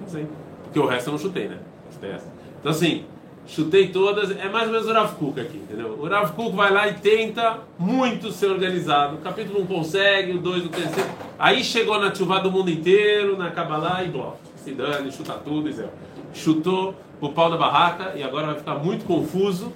Passei. 0.00 0.26
Porque 0.64 0.78
o 0.78 0.86
resto 0.86 1.08
eu 1.08 1.12
não 1.12 1.18
chutei, 1.18 1.48
né? 1.48 1.58
Chutei 1.92 2.10
essa. 2.10 2.26
Então 2.58 2.72
assim, 2.72 3.04
chutei 3.46 3.88
todas, 3.88 4.30
é 4.30 4.48
mais 4.48 4.66
ou 4.66 4.72
menos 4.72 4.88
o 4.88 4.92
Rav 4.92 5.14
Kuk 5.16 5.40
aqui, 5.40 5.58
entendeu? 5.58 5.98
O 6.00 6.08
Rav 6.08 6.32
Kuk 6.32 6.56
vai 6.56 6.72
lá 6.72 6.88
e 6.88 6.94
tenta 6.94 7.60
muito 7.78 8.32
ser 8.32 8.46
organizado. 8.46 9.16
O 9.16 9.18
capítulo 9.20 9.62
1 9.62 9.66
consegue, 9.66 10.32
o 10.32 10.38
2, 10.38 10.66
o 10.66 10.68
terceiro. 10.68 11.10
Aí 11.38 11.62
chegou 11.62 11.98
na 12.00 12.14
chuva 12.14 12.40
do 12.40 12.50
mundo 12.50 12.70
inteiro, 12.70 13.36
na 13.36 13.50
Kabbalah 13.50 14.02
e 14.02 14.08
blá. 14.08 14.34
Se 14.56 14.72
dane, 14.72 15.12
chuta 15.12 15.34
tudo 15.34 15.70
zero. 15.70 15.90
Chutou 16.32 16.94
o 17.20 17.28
pau 17.28 17.50
da 17.50 17.56
barraca 17.56 18.14
e 18.16 18.22
agora 18.22 18.46
vai 18.46 18.56
ficar 18.56 18.76
muito 18.76 19.04
confuso 19.04 19.72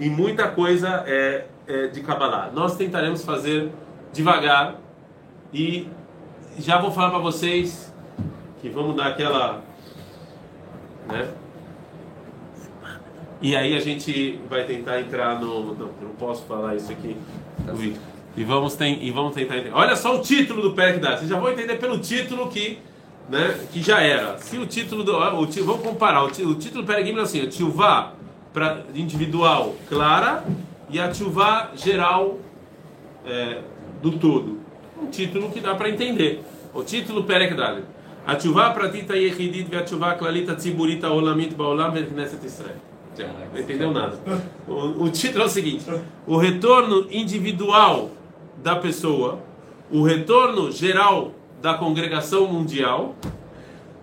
e 0.00 0.08
muita 0.08 0.48
coisa 0.48 1.04
é, 1.06 1.46
é 1.66 1.86
de 1.88 2.00
Kabbalah. 2.00 2.50
Nós 2.52 2.76
tentaremos 2.76 3.24
fazer 3.24 3.70
devagar 4.12 4.76
e 5.52 5.88
já 6.58 6.78
vou 6.78 6.90
falar 6.90 7.10
para 7.10 7.18
vocês 7.18 7.92
que 8.60 8.68
vamos 8.68 8.96
dar 8.96 9.08
aquela, 9.08 9.62
né? 11.08 11.28
E 13.40 13.56
aí 13.56 13.76
a 13.76 13.80
gente 13.80 14.40
vai 14.48 14.64
tentar 14.64 15.00
entrar 15.00 15.40
no, 15.40 15.74
não, 15.74 15.90
não 16.00 16.10
posso 16.18 16.44
falar 16.44 16.76
isso 16.76 16.92
aqui, 16.92 17.16
E 18.36 18.44
vamos, 18.44 18.76
tem, 18.76 19.02
e 19.04 19.10
vamos 19.10 19.34
tentar 19.34 19.58
entender. 19.58 19.74
Olha 19.74 19.96
só 19.96 20.16
o 20.16 20.20
título 20.20 20.62
do 20.62 20.74
Perk 20.74 21.00
Vocês 21.00 21.28
já 21.28 21.40
vão 21.40 21.50
entender 21.50 21.76
pelo 21.76 21.98
título 21.98 22.48
que 22.48 22.78
né, 23.28 23.66
que 23.72 23.82
já 23.82 24.00
era. 24.00 24.38
Se 24.38 24.58
o 24.58 24.66
título 24.66 25.02
do. 25.02 25.16
O, 25.16 25.46
vamos 25.46 25.82
comparar. 25.82 26.22
O, 26.22 26.26
o 26.26 26.54
título 26.54 26.84
Peregim 26.84 27.18
é 27.18 27.20
assim: 27.20 27.46
Tchuvá 27.48 28.12
para 28.52 28.84
individual 28.94 29.74
clara 29.88 30.44
e 30.90 30.98
a 30.98 31.08
Tchuvá 31.10 31.70
geral 31.74 32.38
é, 33.24 33.60
do 34.02 34.12
todo. 34.12 34.60
Um 35.00 35.06
título 35.06 35.50
que 35.50 35.60
dá 35.60 35.74
para 35.74 35.88
entender. 35.88 36.42
O 36.74 36.82
título 36.82 37.24
Perek 37.24 37.54
Dalet. 37.54 37.84
A 38.26 38.36
Tchuvá 38.36 38.70
pratita 38.70 39.16
yechidit 39.16 39.68
ve 39.68 39.76
a 39.76 39.82
Tchuvá 39.82 40.14
klalita 40.14 40.54
tziburita 40.54 41.10
olamit 41.10 41.54
baolam 41.54 41.90
ve 41.90 42.04
knesset 42.04 42.44
Israel. 42.46 42.76
Não 43.52 43.60
entendeu 43.60 43.92
nada. 43.92 44.18
O, 44.66 45.04
o 45.04 45.10
título 45.10 45.44
é 45.44 45.46
o 45.46 45.50
seguinte: 45.50 45.84
o 46.26 46.36
retorno 46.36 47.06
individual 47.10 48.10
da 48.62 48.76
pessoa, 48.76 49.40
o 49.90 50.02
retorno 50.02 50.70
geral 50.70 51.32
da 51.60 51.74
congregação 51.74 52.46
mundial, 52.46 53.14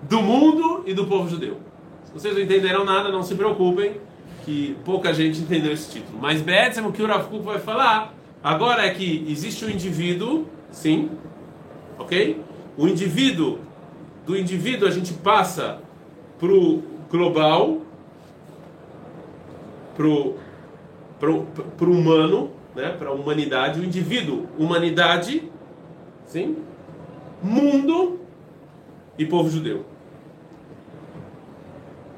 do 0.04 0.22
mundo 0.22 0.84
e 0.86 0.94
do 0.94 1.08
povo 1.08 1.30
judeu. 1.30 1.58
Se 2.06 2.14
vocês 2.14 2.34
não 2.34 2.42
entenderam 2.42 2.84
nada, 2.86 3.10
não 3.10 3.24
se 3.24 3.36
preocupem, 3.36 4.00
que 4.50 4.76
pouca 4.84 5.14
gente 5.14 5.40
entendeu 5.40 5.72
esse 5.72 5.92
título. 5.92 6.18
Mas 6.20 6.42
Betzem, 6.42 6.84
o 6.84 6.92
que 6.92 7.04
o 7.04 7.06
Rav 7.06 7.28
Kuk 7.30 7.46
vai 7.46 7.60
falar 7.60 8.16
agora 8.44 8.84
é 8.84 8.90
que 8.90 9.24
existe 9.30 9.64
o 9.64 9.68
um 9.68 9.72
indivíduo, 9.72 10.48
sim, 10.72 11.12
ok? 12.00 12.42
O 12.76 12.88
indivíduo, 12.88 13.60
do 14.26 14.36
indivíduo 14.36 14.88
a 14.88 14.92
gente 14.92 15.14
passa 15.14 15.80
para 16.40 16.52
o 16.52 16.82
global, 17.12 17.82
para 19.96 20.08
o 20.08 21.92
humano, 21.92 22.50
né, 22.76 22.90
para 22.98 23.10
a 23.10 23.14
humanidade, 23.14 23.80
o 23.80 23.84
indivíduo, 23.84 24.48
humanidade, 24.58 25.44
sim, 26.26 26.58
mundo 27.44 28.20
e 29.16 29.28
povo 29.28 29.48
judeu. 29.48 29.86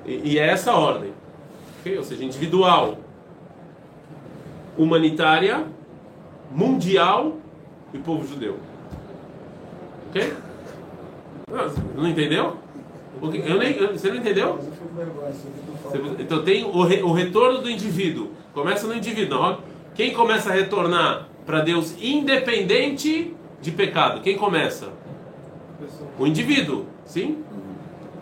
E, 0.05 0.31
e 0.31 0.39
é 0.39 0.47
essa 0.47 0.71
a 0.71 0.79
ordem. 0.79 1.20
Okay? 1.81 1.97
Ou 1.97 2.03
seja, 2.03 2.23
individual, 2.23 2.97
humanitária, 4.77 5.65
mundial 6.51 7.37
e 7.93 7.97
povo 7.97 8.25
judeu. 8.27 8.57
Ok? 10.09 10.33
Não 11.95 12.07
entendeu? 12.07 12.57
Eu 13.21 13.57
nem, 13.57 13.73
você 13.87 14.09
não 14.09 14.17
entendeu? 14.17 14.59
Então 16.19 16.43
tem 16.43 16.63
o, 16.63 16.83
re, 16.83 17.01
o 17.01 17.11
retorno 17.11 17.59
do 17.59 17.69
indivíduo. 17.69 18.29
Começa 18.53 18.87
no 18.87 18.95
indivíduo. 18.95 19.39
Não. 19.39 19.59
Quem 19.95 20.13
começa 20.13 20.49
a 20.49 20.53
retornar 20.53 21.27
para 21.45 21.61
Deus 21.61 21.95
independente 22.01 23.35
de 23.61 23.71
pecado? 23.71 24.21
Quem 24.21 24.37
começa? 24.37 24.89
O 26.17 26.25
indivíduo, 26.25 26.85
sim? 27.05 27.43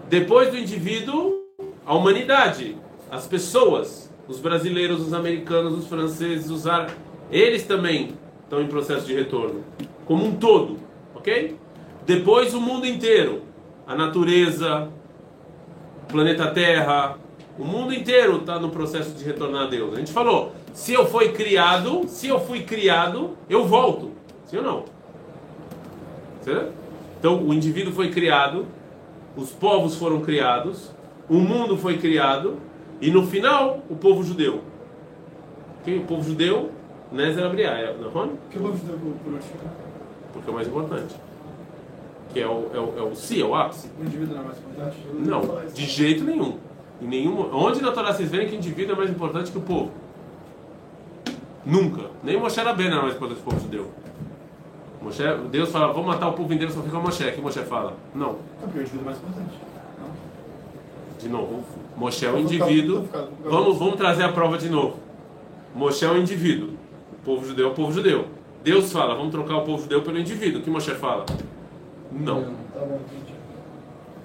Depois 0.10 0.50
do 0.50 0.58
indivíduo, 0.58 1.44
a 1.86 1.94
humanidade, 1.94 2.76
as 3.10 3.28
pessoas, 3.28 4.12
os 4.28 4.40
brasileiros, 4.40 5.02
os 5.02 5.14
americanos, 5.14 5.78
os 5.78 5.88
franceses, 5.88 6.50
os 6.50 6.68
árabes, 6.68 6.96
eles 7.32 7.64
também 7.64 8.14
estão 8.44 8.62
em 8.62 8.68
processo 8.68 9.06
de 9.06 9.14
retorno, 9.14 9.64
como 10.06 10.26
um 10.26 10.36
todo, 10.36 10.78
ok? 11.16 11.56
Depois 12.06 12.54
o 12.54 12.62
mundo 12.62 12.86
inteiro, 12.86 13.44
a 13.86 13.96
natureza, 13.96 14.90
o 16.04 16.12
planeta 16.12 16.48
Terra, 16.52 17.18
o 17.58 17.64
mundo 17.64 17.94
inteiro 17.94 18.38
está 18.38 18.60
no 18.60 18.70
processo 18.70 19.12
de 19.12 19.24
retornar 19.24 19.64
a 19.64 19.68
Deus. 19.68 19.94
A 19.94 19.98
gente 19.98 20.12
falou, 20.12 20.54
se 20.74 20.94
eu 20.94 21.06
fui 21.06 21.30
criado, 21.30 22.08
se 22.08 22.28
eu 22.28 22.40
fui 22.40 22.62
criado, 22.62 23.38
eu 23.50 23.66
volto. 23.66 24.12
Sim 24.46 24.58
ou 24.58 24.64
não? 24.64 24.86
Certo? 26.42 26.72
Então, 27.20 27.44
o 27.44 27.54
indivíduo 27.54 27.92
foi 27.92 28.10
criado, 28.10 28.66
os 29.36 29.52
povos 29.52 29.96
foram 29.96 30.22
criados, 30.22 30.90
o 31.30 31.36
mundo 31.36 31.78
foi 31.78 31.98
criado, 31.98 32.58
e 33.02 33.12
no 33.12 33.26
final, 33.26 33.80
o 33.90 33.96
povo 33.96 34.24
judeu. 34.24 34.62
Okay? 35.82 35.98
O 35.98 36.04
povo 36.06 36.24
judeu, 36.24 36.72
Nezer 37.12 37.46
Abriah, 37.46 37.94
não 37.94 38.24
é? 38.24 38.30
que 38.52 38.58
o 38.58 38.62
povo 38.62 38.78
judeu 38.78 38.98
por 38.98 39.34
último? 39.34 39.40
Porque 40.34 40.50
é 40.50 40.52
o 40.52 40.56
mais 40.56 40.68
importante. 40.68 41.16
Que 42.34 42.42
é 42.42 42.48
o, 42.48 42.70
é 42.74 42.80
o, 42.80 43.00
é 43.00 43.02
o 43.02 43.16
si, 43.16 43.42
é 43.42 43.46
o 43.46 43.56
ápice. 43.56 43.90
O 44.00 44.04
indivíduo 44.04 44.36
não 44.36 44.44
é 44.44 44.46
mais 44.46 44.58
importante? 44.60 44.98
Não, 45.14 45.74
de 45.74 45.86
jeito 45.86 46.24
nenhum. 46.24 46.58
Em 47.02 47.08
nenhum. 47.08 47.50
Onde 47.54 47.82
na 47.82 47.92
Torá 47.92 48.14
vocês 48.14 48.30
verem 48.30 48.48
que 48.48 48.56
o 48.56 48.58
indivíduo 48.58 48.94
é 48.94 48.98
mais 48.98 49.10
importante 49.10 49.52
que 49.52 49.58
o 49.58 49.62
povo? 49.62 49.92
Nunca. 51.66 52.04
Nem 52.24 52.38
Moshe 52.38 52.60
Rabbeinu 52.60 52.94
era 52.94 53.02
mais 53.02 53.16
importante 53.16 53.42
que 53.42 53.48
o 53.48 53.52
povo 53.52 53.62
judeu. 53.64 53.92
Moshe, 55.02 55.24
Deus 55.50 55.72
fala, 55.72 55.94
vou 55.94 56.04
matar 56.04 56.28
o 56.28 56.34
povo 56.34 56.54
inteiro, 56.54 56.72
só 56.72 56.82
fica 56.82 56.98
o 56.98 57.02
Moshe. 57.02 57.24
O 57.24 57.32
que 57.32 57.42
Moshe 57.42 57.60
fala? 57.62 57.94
Não. 58.14 58.36
Porque 58.60 58.80
o 58.80 58.82
indivíduo 58.82 59.02
é 59.02 59.06
mais 59.06 59.18
importante. 59.18 59.58
De 61.20 61.28
novo, 61.28 61.64
Moshe 62.00 62.26
é 62.26 62.32
o 62.32 62.38
indivíduo. 62.40 63.06
Vamos, 63.44 63.78
vamos 63.78 63.96
trazer 63.98 64.24
a 64.24 64.32
prova 64.32 64.58
de 64.58 64.70
novo. 64.70 64.98
Moshe 65.76 66.06
é 66.06 66.10
o 66.10 66.18
indivíduo. 66.18 66.70
O 67.12 67.26
povo 67.26 67.46
judeu 67.46 67.68
é 67.68 67.72
o 67.72 67.74
povo 67.74 67.92
judeu. 67.92 68.26
Deus 68.64 68.92
fala, 68.92 69.16
vamos 69.16 69.32
trocar 69.32 69.58
o 69.58 69.66
povo 69.66 69.84
judeu 69.84 70.02
pelo 70.02 70.18
indivíduo. 70.18 70.62
O 70.62 70.64
que 70.64 70.70
Moshe 70.70 70.92
fala? 70.96 71.26
Não. 72.10 72.54
Tá. 72.74 72.88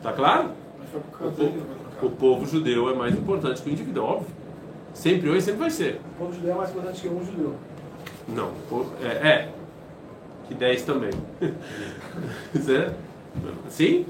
Tá 0.05 0.13
claro? 0.13 0.51
O, 0.95 1.17
causa 1.19 1.35
po- 1.35 1.43
dele 1.43 1.53
que 1.53 1.59
vai 1.67 1.77
trocar. 1.77 2.07
o 2.07 2.11
povo 2.11 2.47
judeu 2.47 2.89
é 2.91 2.95
mais 2.95 3.15
importante 3.15 3.61
que 3.61 3.69
o 3.69 3.73
indivíduo, 3.73 4.05
óbvio. 4.05 4.29
Sempre 4.93 5.29
hoje, 5.31 5.43
sempre 5.43 5.61
vai 5.61 5.71
ser. 5.71 6.01
O 6.15 6.19
povo 6.19 6.33
judeu 6.33 6.53
é 6.53 6.55
mais 6.55 6.71
importante 6.71 7.01
que 7.03 7.09
um 7.09 7.25
judeu. 7.25 7.55
Não, 8.29 8.51
é, 9.03 9.29
é. 9.29 9.49
que 10.47 10.55
10 10.55 10.83
também. 10.83 11.11
Certo? 12.63 12.95
Sim? 13.69 14.07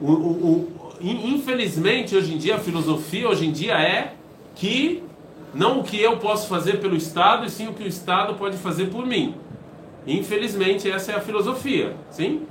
O, 0.00 0.10
o, 0.12 0.30
o- 0.52 0.68
in- 1.00 1.34
infelizmente, 1.34 2.14
hoje 2.16 2.34
em 2.34 2.38
dia, 2.38 2.56
a 2.56 2.58
filosofia 2.58 3.28
hoje 3.28 3.46
em 3.46 3.52
dia 3.52 3.74
é 3.80 4.12
que 4.54 5.02
não 5.54 5.80
o 5.80 5.82
que 5.84 6.00
eu 6.00 6.18
posso 6.18 6.48
fazer 6.48 6.80
pelo 6.80 6.96
Estado, 6.96 7.46
e 7.46 7.50
sim 7.50 7.68
o 7.68 7.72
que 7.72 7.82
o 7.82 7.86
Estado 7.86 8.34
pode 8.34 8.56
fazer 8.58 8.86
por 8.86 9.06
mim. 9.06 9.34
Infelizmente, 10.06 10.90
essa 10.90 11.12
é 11.12 11.16
a 11.16 11.20
filosofia, 11.20 11.94
sim? 12.10 12.42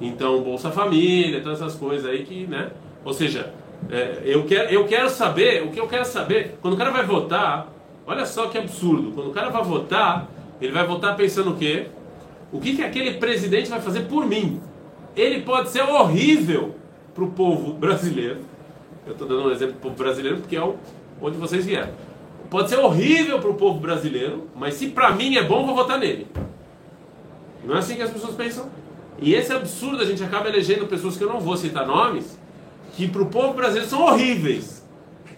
Então, 0.00 0.42
Bolsa 0.42 0.70
Família, 0.70 1.40
todas 1.42 1.60
essas 1.60 1.74
coisas 1.74 2.06
aí 2.06 2.22
que, 2.24 2.46
né? 2.46 2.70
Ou 3.04 3.12
seja, 3.12 3.52
é, 3.90 4.20
eu, 4.24 4.44
quero, 4.44 4.70
eu 4.70 4.84
quero 4.86 5.08
saber, 5.10 5.62
o 5.64 5.70
que 5.70 5.80
eu 5.80 5.88
quero 5.88 6.04
saber, 6.04 6.58
quando 6.60 6.74
o 6.74 6.76
cara 6.76 6.90
vai 6.90 7.04
votar, 7.04 7.68
olha 8.06 8.24
só 8.26 8.46
que 8.46 8.58
absurdo, 8.58 9.12
quando 9.12 9.28
o 9.28 9.32
cara 9.32 9.48
vai 9.50 9.62
votar, 9.62 10.28
ele 10.60 10.72
vai 10.72 10.86
votar 10.86 11.16
pensando 11.16 11.50
o 11.50 11.56
quê? 11.56 11.86
O 12.52 12.60
que, 12.60 12.76
que 12.76 12.82
aquele 12.82 13.14
presidente 13.14 13.70
vai 13.70 13.80
fazer 13.80 14.02
por 14.02 14.26
mim? 14.26 14.60
Ele 15.16 15.40
pode 15.42 15.70
ser 15.70 15.82
horrível 15.82 16.74
para 17.14 17.24
o 17.24 17.30
povo 17.30 17.72
brasileiro. 17.72 18.38
Eu 19.06 19.12
estou 19.12 19.26
dando 19.26 19.48
um 19.48 19.50
exemplo 19.50 19.74
do 19.74 19.80
povo 19.80 19.94
brasileiro 19.96 20.38
porque 20.38 20.56
é 20.56 20.62
o- 20.62 20.76
onde 21.20 21.36
vocês 21.36 21.64
vieram. 21.64 21.90
Pode 22.48 22.68
ser 22.68 22.78
horrível 22.78 23.38
para 23.38 23.50
o 23.50 23.54
povo 23.54 23.78
brasileiro, 23.78 24.48
mas 24.54 24.74
se 24.74 24.88
para 24.88 25.12
mim 25.12 25.36
é 25.36 25.42
bom, 25.42 25.64
vou 25.66 25.74
votar 25.74 25.98
nele. 25.98 26.26
Não 27.64 27.76
é 27.76 27.78
assim 27.78 27.94
que 27.94 28.02
as 28.02 28.10
pessoas 28.10 28.34
pensam? 28.34 28.68
E 29.20 29.34
esse 29.34 29.52
absurdo, 29.52 30.02
a 30.02 30.04
gente 30.06 30.22
acaba 30.24 30.48
elegendo 30.48 30.86
pessoas 30.86 31.16
que 31.16 31.22
eu 31.22 31.28
não 31.28 31.40
vou 31.40 31.56
citar 31.56 31.86
nomes, 31.86 32.38
que 32.96 33.06
para 33.06 33.22
o 33.22 33.26
povo 33.26 33.52
brasileiro 33.54 33.88
são 33.88 34.02
horríveis. 34.02 34.84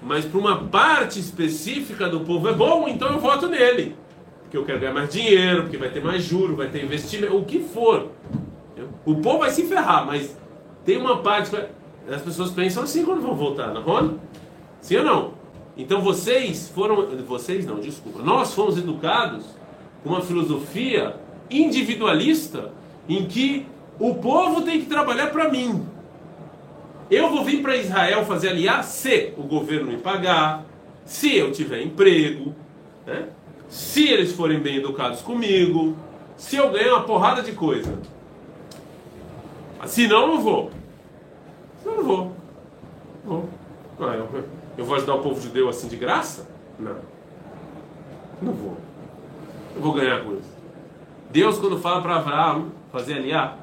Mas 0.02 0.24
para 0.24 0.38
uma 0.38 0.64
parte 0.64 1.18
específica 1.20 2.08
do 2.08 2.20
povo 2.20 2.48
é 2.48 2.52
bom, 2.54 2.88
então 2.88 3.08
eu 3.12 3.18
voto 3.20 3.46
nele. 3.48 3.94
Porque 4.42 4.56
eu 4.56 4.64
quero 4.64 4.80
ganhar 4.80 4.94
mais 4.94 5.10
dinheiro, 5.10 5.62
porque 5.62 5.76
vai 5.76 5.90
ter 5.90 6.02
mais 6.02 6.22
juro, 6.22 6.56
vai 6.56 6.68
ter 6.68 6.84
investimento, 6.84 7.36
o 7.36 7.44
que 7.44 7.60
for. 7.60 8.08
O 9.04 9.16
povo 9.16 9.40
vai 9.40 9.50
se 9.50 9.64
ferrar, 9.66 10.06
mas 10.06 10.36
tem 10.84 10.96
uma 10.96 11.18
parte 11.18 11.50
as 12.10 12.22
pessoas 12.22 12.50
pensam 12.50 12.82
assim 12.82 13.04
quando 13.04 13.20
vão 13.20 13.34
votar, 13.34 13.72
não 13.72 13.98
é? 13.98 14.10
Sim 14.80 14.96
ou 14.96 15.04
não? 15.04 15.34
Então 15.76 16.00
vocês 16.00 16.68
foram, 16.68 17.06
vocês 17.26 17.64
não, 17.64 17.78
desculpa, 17.78 18.20
nós 18.22 18.52
fomos 18.52 18.76
educados 18.76 19.44
com 20.02 20.10
uma 20.10 20.20
filosofia 20.20 21.16
individualista 21.50 22.72
em 23.08 23.26
que 23.26 23.66
o 23.98 24.14
povo 24.16 24.62
tem 24.62 24.80
que 24.80 24.86
trabalhar 24.86 25.28
para 25.28 25.48
mim. 25.48 25.86
Eu 27.10 27.30
vou 27.30 27.44
vir 27.44 27.62
para 27.62 27.76
Israel 27.76 28.24
fazer 28.24 28.48
aliar 28.50 28.82
se 28.84 29.32
o 29.36 29.42
governo 29.42 29.92
me 29.92 29.98
pagar, 29.98 30.64
se 31.04 31.36
eu 31.36 31.52
tiver 31.52 31.82
emprego, 31.82 32.54
né? 33.06 33.28
se 33.68 34.08
eles 34.08 34.32
forem 34.32 34.60
bem 34.60 34.76
educados 34.76 35.20
comigo, 35.20 35.96
se 36.36 36.56
eu 36.56 36.70
ganhar 36.70 36.94
uma 36.94 37.04
porrada 37.04 37.42
de 37.42 37.52
coisa. 37.52 37.98
Se 39.86 40.06
não, 40.06 40.22
eu 40.22 40.28
não 40.28 40.40
vou. 40.40 40.70
Se 41.80 41.88
não, 41.88 41.96
não 41.96 42.04
vou. 42.04 42.32
Não. 43.24 43.48
Ah, 44.00 44.14
eu, 44.14 44.44
eu 44.78 44.84
vou 44.84 44.96
ajudar 44.96 45.14
o 45.14 45.22
povo 45.22 45.40
judeu 45.40 45.68
assim 45.68 45.88
de 45.88 45.96
graça? 45.96 46.48
Não. 46.78 46.96
Não 48.40 48.52
vou. 48.52 48.76
Eu 49.74 49.82
vou 49.82 49.92
ganhar 49.92 50.22
com 50.24 50.34
isso. 50.34 50.52
Deus, 51.30 51.58
quando 51.58 51.78
fala 51.78 52.02
para 52.02 52.16
Abraão 52.16 52.72
fazer 52.90 53.14
aliar, 53.14 53.58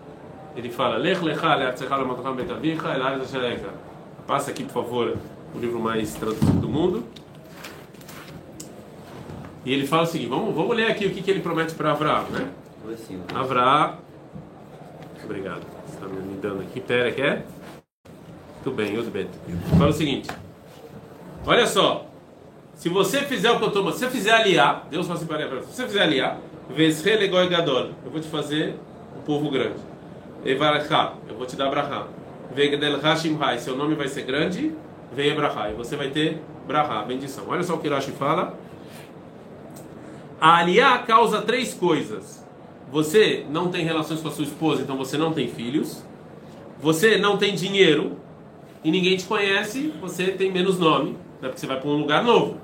ele 0.55 0.69
fala: 0.69 0.97
Lech 0.97 1.23
lecha 1.23 1.55
le'atzecha 1.55 1.95
lemotacham 1.95 2.35
bet 2.35 2.51
avicha 2.51 2.87
el 2.89 3.01
haaretz 3.01 3.23
asher 3.23 3.43
erecha." 3.43 3.69
Passa 4.25 4.51
aqui, 4.51 4.63
por 4.63 4.73
favor, 4.73 5.17
o 5.55 5.59
livro 5.59 5.79
mais 5.79 6.13
traduzido 6.15 6.59
do 6.59 6.69
mundo. 6.69 7.03
E 9.65 9.73
ele 9.73 9.85
fala 9.85 10.03
o 10.03 10.05
seguinte: 10.05 10.29
vamos, 10.29 10.55
vamos 10.55 10.75
ler 10.75 10.89
aqui 10.89 11.05
o 11.05 11.11
que, 11.11 11.21
que 11.21 11.31
ele 11.31 11.41
promete 11.41 11.75
para 11.75 11.91
Abraão, 11.91 12.25
né? 12.29 12.49
Abraão. 13.35 13.97
Obrigado. 15.23 15.78
Está 15.99 16.07
me 16.07 16.37
dando 16.37 16.61
aqui. 16.61 16.79
Pera, 16.79 17.11
quer? 17.11 17.45
Muito 18.55 18.71
bem, 18.71 18.95
Yudbet. 18.95 19.29
Fala 19.77 19.89
o 19.89 19.93
seguinte: 19.93 20.29
Olha 21.45 21.67
só. 21.67 22.05
Se 22.75 22.87
você 22.87 23.23
fizer 23.23 23.51
o 23.51 23.57
que 23.57 23.63
eu 23.65 23.67
estou 23.67 23.91
se 23.91 23.99
você 23.99 24.09
fizer 24.09 24.31
aliar, 24.31 24.87
Deus 24.89 25.05
fala 25.05 25.19
assim 25.19 25.27
para 25.27 25.43
Abraão: 25.43 25.63
se 25.63 25.73
você 25.73 25.85
fizer 25.85 26.01
aliar, 26.01 26.39
eu 26.69 28.11
vou 28.11 28.21
te 28.21 28.27
fazer 28.29 28.75
um 29.17 29.21
povo 29.21 29.49
grande. 29.49 29.79
Evarachá, 30.45 31.15
eu 31.27 31.35
vou 31.35 31.45
te 31.45 31.57
dar 31.57 31.69
brahá. 31.69 32.07
Vegdel 32.55 33.01
hashimhai, 33.01 33.59
seu 33.59 33.75
nome 33.75 33.95
vai 33.95 34.07
ser 34.07 34.21
grande. 34.21 34.73
Venha 35.11 35.35
brahá, 35.35 35.69
e 35.69 35.73
você 35.73 35.97
vai 35.97 36.09
ter 36.09 36.41
brahá, 36.65 37.03
bendição. 37.03 37.43
Olha 37.49 37.63
só 37.63 37.75
o 37.75 37.79
que 37.79 37.89
Rashi 37.89 38.11
fala. 38.11 38.57
A 40.39 40.59
aliá 40.59 40.99
causa 40.99 41.41
três 41.41 41.73
coisas. 41.73 42.47
Você 42.91 43.45
não 43.49 43.69
tem 43.69 43.83
relações 43.83 44.21
com 44.21 44.27
a 44.27 44.31
sua 44.31 44.43
esposa, 44.43 44.81
então 44.81 44.97
você 44.97 45.17
não 45.17 45.31
tem 45.31 45.47
filhos. 45.47 46.03
Você 46.81 47.17
não 47.17 47.37
tem 47.37 47.53
dinheiro 47.53 48.17
e 48.83 48.89
ninguém 48.89 49.17
te 49.17 49.25
conhece, 49.25 49.93
você 49.99 50.27
tem 50.27 50.51
menos 50.51 50.79
nome, 50.79 51.11
né, 51.41 51.49
porque 51.49 51.59
você 51.59 51.67
vai 51.67 51.79
para 51.79 51.89
um 51.89 51.97
lugar 51.97 52.23
novo. 52.23 52.57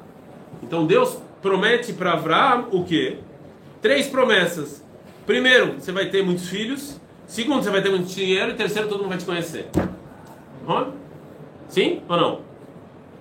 Então 0.63 0.85
Deus 0.85 1.17
promete 1.41 1.91
para 1.93 2.13
Abraão 2.13 2.69
o 2.71 2.83
quê? 2.85 3.17
Três 3.81 4.07
promessas. 4.07 4.83
Primeiro, 5.25 5.73
você 5.73 5.91
vai 5.91 6.05
ter 6.07 6.23
muitos 6.23 6.47
filhos. 6.47 6.99
Segundo, 7.27 7.63
você 7.63 7.69
vai 7.69 7.81
ter 7.81 7.89
muito 7.89 8.07
dinheiro. 8.07 8.51
E 8.51 8.53
terceiro, 8.55 8.87
todo 8.87 8.99
mundo 8.99 9.09
vai 9.09 9.17
te 9.17 9.25
conhecer. 9.25 9.69
Uhum. 10.67 10.91
Sim 11.67 12.01
ou 12.07 12.17
não? 12.17 12.39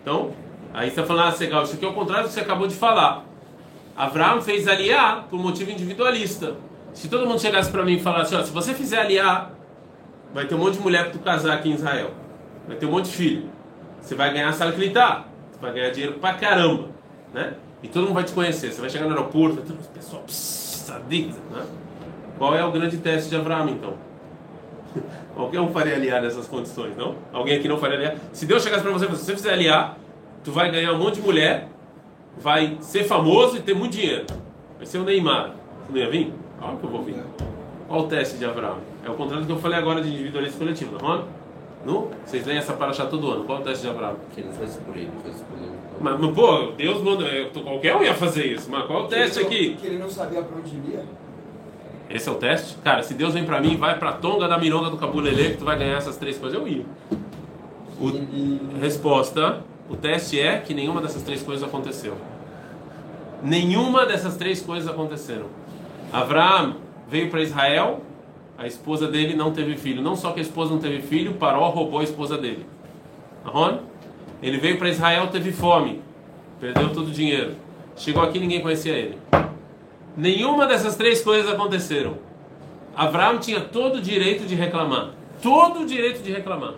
Então, 0.00 0.32
aí 0.72 0.86
você 0.86 1.00
está 1.00 1.04
falando, 1.04 1.34
ah, 1.34 1.36
legal, 1.38 1.62
isso 1.64 1.74
aqui 1.74 1.84
é 1.84 1.88
o 1.88 1.92
contrário 1.92 2.24
do 2.24 2.28
que 2.28 2.34
você 2.34 2.40
acabou 2.40 2.66
de 2.66 2.74
falar. 2.74 3.24
Abraão 3.96 4.40
fez 4.40 4.68
aliar 4.68 5.26
por 5.28 5.38
motivo 5.38 5.70
individualista. 5.70 6.56
Se 6.94 7.08
todo 7.08 7.26
mundo 7.26 7.40
chegasse 7.40 7.70
para 7.70 7.84
mim 7.84 7.94
e 7.94 8.00
falasse, 8.00 8.34
ó, 8.34 8.42
se 8.42 8.52
você 8.52 8.72
fizer 8.72 8.98
aliar, 8.98 9.52
vai 10.32 10.46
ter 10.46 10.54
um 10.54 10.58
monte 10.58 10.74
de 10.74 10.80
mulher 10.80 11.02
para 11.04 11.12
tu 11.12 11.18
casar 11.18 11.54
aqui 11.54 11.68
em 11.68 11.74
Israel. 11.74 12.12
Vai 12.66 12.76
ter 12.76 12.86
um 12.86 12.90
monte 12.92 13.06
de 13.06 13.12
filho. 13.12 13.50
Você 14.00 14.14
vai 14.14 14.32
ganhar 14.32 14.52
salcritar. 14.52 15.26
Você 15.50 15.60
vai 15.60 15.72
ganhar 15.72 15.90
dinheiro 15.90 16.14
pra 16.14 16.34
caramba, 16.34 16.88
né? 17.32 17.54
E 17.82 17.88
todo 17.88 18.04
mundo 18.04 18.14
vai 18.14 18.24
te 18.24 18.32
conhecer. 18.32 18.72
Você 18.72 18.80
vai 18.80 18.88
chegar 18.88 19.06
no 19.06 19.10
aeroporto, 19.10 19.60
ter 19.60 19.72
um 19.72 19.76
pessoal, 19.76 20.22
sadico, 20.28 21.34
né? 21.52 21.64
Qual 22.38 22.54
é 22.54 22.64
o 22.64 22.70
grande 22.70 22.96
teste 22.98 23.28
de 23.28 23.36
Abraão, 23.36 23.68
então? 23.68 23.94
Qualquer 25.34 25.60
um 25.60 25.72
faria 25.72 25.94
aliar 25.94 26.22
nessas 26.22 26.46
condições, 26.46 26.96
não? 26.96 27.16
Alguém 27.32 27.58
aqui 27.58 27.68
não 27.68 27.78
faria 27.78 27.96
aliar? 27.96 28.16
Se 28.32 28.46
Deus 28.46 28.62
chegasse 28.62 28.82
para 28.82 28.92
você 28.92 29.04
e 29.04 29.08
falasse, 29.08 29.24
se 29.24 29.30
você 29.30 29.36
fizer 29.36 29.52
aliar, 29.52 29.98
tu 30.44 30.52
vai 30.52 30.70
ganhar 30.70 30.92
um 30.92 30.98
monte 30.98 31.16
de 31.16 31.22
mulher, 31.22 31.68
vai 32.38 32.78
ser 32.80 33.04
famoso 33.04 33.56
e 33.56 33.60
ter 33.60 33.74
muito 33.74 33.92
dinheiro. 33.92 34.26
Vai 34.76 34.86
ser 34.86 34.98
o 34.98 35.04
Neymar. 35.04 35.63
Você 35.86 35.92
não 35.92 35.98
ia 35.98 36.10
vir? 36.10 36.32
Claro 36.58 36.76
que 36.78 36.84
eu 36.84 36.90
vou 36.90 37.02
vir. 37.02 37.16
Qual 37.88 38.00
o 38.00 38.06
teste 38.06 38.38
de 38.38 38.44
Abraão? 38.44 38.78
É 39.04 39.10
o 39.10 39.14
contrário 39.14 39.44
do 39.44 39.46
que 39.46 39.52
eu 39.52 39.58
falei 39.60 39.78
agora 39.78 40.00
de 40.02 40.08
individualismo 40.08 40.58
coletivo, 40.58 40.96
não 41.00 41.14
é? 41.14 41.22
Não? 41.84 42.08
Vocês 42.24 42.46
leem 42.46 42.58
essa 42.58 42.72
paraxá 42.72 43.04
todo 43.06 43.30
ano. 43.30 43.44
Qual 43.44 43.60
o 43.60 43.62
teste 43.62 43.84
de 43.84 43.90
Abraão? 43.90 44.16
Que 44.34 44.40
não 44.42 44.52
foi 44.52 44.64
escolhido, 44.66 45.12
foi 45.22 45.30
escolhido. 45.30 45.74
Mas, 46.00 46.18
mas, 46.20 46.34
pô, 46.34 46.72
Deus 46.76 47.02
manda. 47.02 47.24
eu 47.24 47.50
tô- 47.50 47.60
Qualquer 47.60 47.94
um 47.94 48.02
ia 48.02 48.14
fazer 48.14 48.46
isso. 48.46 48.70
Mas 48.70 48.86
qual 48.86 49.02
é 49.02 49.02
o 49.04 49.06
teste 49.08 49.40
aqui? 49.40 49.74
Que 49.80 49.86
ele 49.86 49.98
não 49.98 50.08
sabia 50.08 50.42
pra 50.42 50.56
onde 50.58 50.74
ia. 50.90 51.04
Esse 52.10 52.28
é 52.28 52.32
o 52.32 52.36
teste? 52.36 52.76
Cara, 52.82 53.02
se 53.02 53.14
Deus 53.14 53.34
vem 53.34 53.44
pra 53.44 53.60
mim, 53.60 53.76
vai 53.76 53.98
pra 53.98 54.12
Tonga 54.12 54.48
da 54.48 54.58
Mironga 54.58 54.88
do 54.90 54.96
Cabulelê, 54.96 55.50
que 55.50 55.56
tu 55.58 55.64
vai 55.64 55.78
ganhar 55.78 55.96
essas 55.98 56.16
três 56.16 56.38
coisas, 56.38 56.58
eu 56.58 56.66
ia. 56.66 56.84
O- 58.00 58.78
Resposta: 58.80 59.60
o 59.88 59.96
teste 59.96 60.40
é 60.40 60.58
que 60.58 60.72
nenhuma 60.74 61.00
dessas 61.02 61.22
três 61.22 61.42
coisas 61.42 61.62
aconteceu. 61.66 62.14
Nenhuma 63.42 64.06
dessas 64.06 64.36
três 64.36 64.60
coisas 64.62 64.88
aconteceram. 64.88 65.46
Abraão 66.14 66.76
veio 67.08 67.28
para 67.28 67.42
Israel, 67.42 68.00
a 68.56 68.68
esposa 68.68 69.08
dele 69.08 69.34
não 69.34 69.52
teve 69.52 69.76
filho. 69.76 70.00
Não 70.00 70.14
só 70.14 70.30
que 70.30 70.38
a 70.38 70.42
esposa 70.42 70.72
não 70.72 70.78
teve 70.78 71.02
filho, 71.02 71.34
Paró 71.34 71.68
roubou 71.70 71.98
a 71.98 72.04
esposa 72.04 72.38
dele. 72.38 72.64
Ahon? 73.44 73.78
Ele 74.40 74.58
veio 74.58 74.78
para 74.78 74.88
Israel, 74.88 75.26
teve 75.26 75.50
fome, 75.50 76.00
perdeu 76.60 76.92
todo 76.92 77.08
o 77.08 77.10
dinheiro. 77.10 77.56
Chegou 77.96 78.22
aqui 78.22 78.38
ninguém 78.38 78.60
conhecia 78.60 78.92
ele. 78.92 79.18
Nenhuma 80.16 80.68
dessas 80.68 80.94
três 80.94 81.20
coisas 81.20 81.52
aconteceram. 81.52 82.16
Abraão 82.94 83.38
tinha 83.38 83.60
todo 83.60 83.96
o 83.96 84.00
direito 84.00 84.46
de 84.46 84.54
reclamar. 84.54 85.10
Todo 85.42 85.80
o 85.80 85.86
direito 85.86 86.22
de 86.22 86.30
reclamar. 86.30 86.74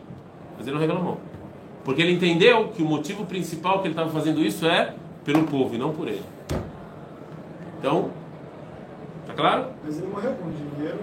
Mas 0.56 0.66
ele 0.66 0.76
não 0.76 0.80
reclamou. 0.80 1.20
Porque 1.84 2.00
ele 2.00 2.12
entendeu 2.12 2.68
que 2.68 2.82
o 2.82 2.86
motivo 2.86 3.26
principal 3.26 3.80
que 3.80 3.88
ele 3.88 3.92
estava 3.92 4.10
fazendo 4.10 4.40
isso 4.40 4.66
é 4.66 4.94
pelo 5.26 5.44
povo 5.44 5.74
e 5.74 5.78
não 5.78 5.92
por 5.92 6.08
ele. 6.08 6.22
Então, 7.78 8.10
claro? 9.36 9.66
mas 9.84 9.98
ele 9.98 10.06
morreu 10.08 10.32
com 10.32 10.50
dinheiro. 10.50 10.98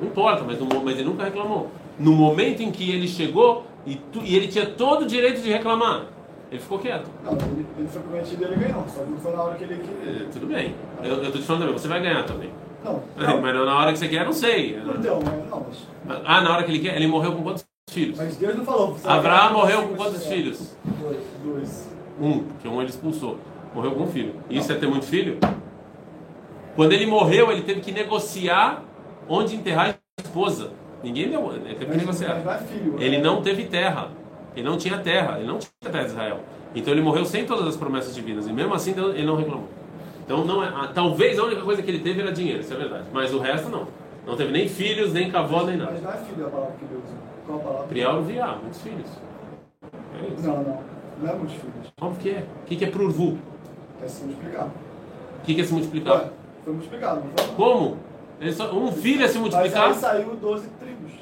Não 0.00 0.08
importa, 0.08 0.44
mas, 0.44 0.58
mas 0.84 0.94
ele 0.98 1.08
nunca 1.08 1.24
reclamou. 1.24 1.70
No 1.98 2.12
momento 2.12 2.60
em 2.62 2.70
que 2.70 2.90
ele 2.90 3.06
chegou, 3.08 3.66
e, 3.86 3.96
tu- 3.96 4.20
e 4.24 4.34
ele 4.36 4.48
tinha 4.48 4.66
todo 4.66 5.02
o 5.02 5.06
direito 5.06 5.40
de 5.42 5.50
reclamar. 5.50 6.06
Ele 6.50 6.60
ficou 6.60 6.78
quieto. 6.78 7.08
Não, 7.24 7.32
ele, 7.32 7.66
ele 7.78 7.88
foi 7.88 8.02
prometido 8.02 8.42
e 8.42 8.46
ele 8.46 8.56
ganhou. 8.56 8.84
Só 8.88 9.02
que 9.02 9.10
não 9.10 9.18
foi 9.18 9.32
na 9.32 9.42
hora 9.42 9.54
que 9.54 9.64
ele 9.64 9.76
queria. 9.76 10.22
É, 10.22 10.28
tudo 10.30 10.46
bem. 10.46 10.74
Eu, 11.02 11.14
eu 11.24 11.32
tô 11.32 11.38
te 11.38 11.44
falando 11.44 11.62
também, 11.62 11.78
você 11.78 11.88
vai 11.88 12.02
ganhar 12.02 12.24
também. 12.24 12.50
Não, 12.84 13.00
Mas 13.16 13.26
não. 13.28 13.40
não 13.60 13.64
na 13.64 13.78
hora 13.78 13.92
que 13.92 13.98
você 13.98 14.08
quer, 14.08 14.24
não 14.26 14.32
sei. 14.32 14.76
Então, 14.76 15.20
mas 15.24 15.50
não, 15.50 15.66
mas, 16.06 16.22
Ah, 16.26 16.40
na 16.42 16.52
hora 16.52 16.64
que 16.64 16.72
ele 16.72 16.80
quer, 16.80 16.96
ele 16.96 17.06
morreu 17.06 17.32
com 17.32 17.42
quantos 17.42 17.64
filhos? 17.88 18.18
mas 18.18 18.36
Deus 18.36 18.56
não 18.56 18.64
falou. 18.64 18.96
Abraão 19.04 19.52
morreu 19.54 19.82
com 19.88 19.94
quantos 19.94 20.26
filhos. 20.26 20.76
Dois. 21.00 21.18
Dois. 21.44 21.88
Um, 22.20 22.40
porque 22.44 22.68
um 22.68 22.80
ele 22.80 22.90
expulsou. 22.90 23.38
Morreu 23.74 23.92
com 23.92 24.02
um 24.02 24.06
filho. 24.08 24.34
Isso 24.50 24.70
é 24.72 24.74
ter 24.74 24.86
muito 24.86 25.06
filho? 25.06 25.38
Quando 26.74 26.92
ele 26.92 27.06
morreu, 27.06 27.50
ele 27.52 27.62
teve 27.62 27.80
que 27.80 27.92
negociar 27.92 28.82
onde 29.28 29.56
enterrar 29.56 29.90
a 30.18 30.22
esposa. 30.22 30.70
Ninguém 31.02 31.28
deu. 31.28 31.52
Ele 31.52 31.74
teve 31.74 31.90
que 31.90 31.96
negociar. 31.98 32.36
é 32.36 32.58
filho. 32.58 32.96
Ele 32.98 33.18
né? 33.18 33.22
não 33.22 33.42
teve 33.42 33.64
terra. 33.64 34.10
Ele 34.56 34.66
não 34.66 34.76
tinha 34.76 34.98
terra. 34.98 35.38
Ele 35.38 35.46
não 35.46 35.58
tinha 35.58 35.92
terra 35.92 36.04
de 36.04 36.10
Israel. 36.10 36.40
Então 36.74 36.92
ele 36.92 37.02
morreu 37.02 37.24
sem 37.24 37.44
todas 37.44 37.66
as 37.66 37.76
promessas 37.76 38.14
divinas. 38.14 38.46
E 38.46 38.52
mesmo 38.52 38.72
assim 38.74 38.94
ele 39.14 39.26
não 39.26 39.36
reclamou. 39.36 39.68
Então 40.24 40.44
não 40.44 40.62
é, 40.62 40.88
talvez 40.94 41.38
a 41.38 41.44
única 41.44 41.62
coisa 41.62 41.82
que 41.82 41.90
ele 41.90 41.98
teve 41.98 42.20
era 42.20 42.32
dinheiro, 42.32 42.60
isso 42.60 42.72
é 42.72 42.76
verdade. 42.76 43.04
Mas 43.12 43.34
o 43.34 43.38
resto 43.38 43.68
não. 43.68 43.86
Não 44.24 44.36
teve 44.36 44.52
nem 44.52 44.68
filhos, 44.68 45.12
nem 45.12 45.30
cavó, 45.30 45.64
nem 45.64 45.76
nada. 45.76 45.90
Mas 45.92 46.02
não 46.02 46.12
é 46.12 46.16
filho 46.16 46.46
a 46.46 46.50
palavra 46.50 46.74
que 46.78 46.84
Deus 46.84 47.02
usa. 47.02 47.14
Qual 47.44 47.58
a 47.58 47.62
palavra? 47.62 47.86
Prial 47.88 48.22
via 48.22 48.46
muitos 48.46 48.80
filhos. 48.80 49.10
É 49.82 50.32
isso. 50.32 50.46
Não, 50.46 50.62
não. 50.62 50.80
Não 51.20 51.28
é 51.28 51.34
muitos 51.34 51.56
filhos. 51.56 51.92
Óbvio 52.00 52.20
que 52.20 52.30
é. 52.30 52.46
O 52.62 52.64
que 52.64 52.84
é 52.84 52.88
prurvu? 52.88 53.38
É 54.00 54.06
se 54.06 54.24
multiplicar. 54.24 54.66
O 54.66 55.44
que 55.44 55.54
que 55.56 55.60
é 55.60 55.64
se 55.64 55.72
multiplicar? 55.72 56.14
Ué, 56.14 56.30
foi 56.64 56.72
multiplicado? 56.72 57.22
Como? 57.56 57.96
Só- 58.52 58.72
um 58.72 58.90
filho 58.90 59.24
é 59.24 59.28
se 59.28 59.38
Mas 59.38 59.52
multiplicar? 59.52 59.88
aí 59.88 59.94
saiu 59.94 60.34
12 60.40 60.68
tribos. 60.80 61.12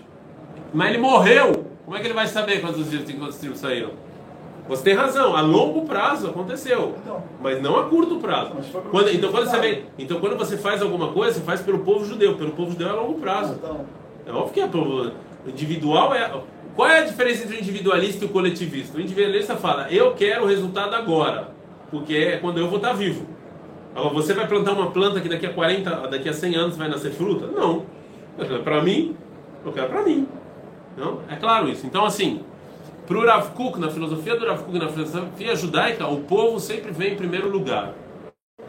Mas 0.73 0.89
ele 0.91 0.99
morreu. 0.99 1.65
Como 1.85 1.97
é 1.97 2.01
que 2.01 2.07
ele 2.07 2.15
vai 2.15 2.27
saber 2.27 2.61
quantos 2.61 2.87
quantos 3.19 3.37
tribos 3.39 3.59
saíram? 3.59 3.91
Você 4.69 4.85
tem 4.85 4.95
razão, 4.95 5.35
a 5.37 5.41
longo 5.41 5.85
prazo 5.85 6.29
aconteceu. 6.29 6.95
Então. 7.03 7.23
Mas 7.43 7.61
não 7.61 7.77
a 7.79 7.85
curto 7.89 8.17
prazo. 8.21 8.53
Mas 8.55 8.67
Quando- 8.91 9.09
então, 9.13 9.33
quando 9.33 9.49
você 9.51 9.59
vem, 9.59 9.85
então 9.99 10.21
quando 10.21 10.37
você 10.39 10.57
faz 10.57 10.81
alguma 10.81 11.09
coisa, 11.13 11.35
você 11.35 11.45
faz 11.45 11.61
pelo 11.61 11.81
povo 11.81 12.05
judeu. 12.05 12.37
Pelo 12.37 12.53
povo 12.53 12.71
judeu 12.71 12.87
é 12.89 12.91
a 12.91 12.95
longo 12.95 13.15
prazo. 13.15 13.55
Então, 13.55 13.85
É 14.27 14.31
óbvio 14.33 14.53
que 14.55 14.61
é 14.61 14.69
pelo 14.69 15.11
individual 15.47 16.15
é. 16.15 16.31
Qual 16.77 16.89
é 16.89 17.01
a 17.01 17.03
diferença 17.05 17.43
entre 17.43 17.57
o 17.57 17.59
individualista 17.61 18.25
e 18.25 18.29
o 18.29 18.31
coletivista? 18.31 18.97
O 18.97 19.01
individualista 19.01 19.57
fala, 19.57 19.91
eu 19.91 20.15
quero 20.15 20.45
o 20.45 20.47
resultado 20.47 20.95
agora, 20.95 21.49
porque 21.91 22.15
é 22.15 22.37
quando 22.37 22.59
eu 22.59 22.69
vou 22.69 22.77
estar 22.77 22.93
vivo. 22.93 23.27
Você 23.95 24.35
vai 24.35 24.47
plantar 24.47 24.73
uma 24.73 24.91
planta 24.91 25.21
que 25.21 25.29
daqui 25.29 25.47
a 25.47 25.53
40, 25.53 26.09
daqui 26.09 26.29
a 26.29 26.33
100 26.33 26.57
anos 26.57 26.77
vai 26.77 26.89
nascer 26.89 27.11
fruta? 27.13 27.47
Não. 27.47 27.85
Para 28.65 28.83
mim, 28.83 29.17
eu 29.65 29.73
quero 29.73 29.89
para 29.89 30.03
mim. 30.03 30.27
Não? 30.97 31.21
É 31.29 31.37
claro 31.37 31.69
isso. 31.69 31.87
Então, 31.87 32.05
assim, 32.05 32.41
para 33.07 33.19
o 33.19 33.27
Rav 33.27 33.51
Kuk, 33.55 33.79
na 33.79 33.91
filosofia 33.91 34.37
do 34.37 34.47
Rav 34.47 34.63
Kuk, 34.63 34.79
na 34.79 34.89
filosofia 34.89 35.57
judaica, 35.57 36.07
o 36.07 36.21
povo 36.21 36.61
sempre 36.61 36.93
vem 36.93 37.15
em 37.15 37.17
primeiro 37.17 37.49
lugar. 37.49 37.93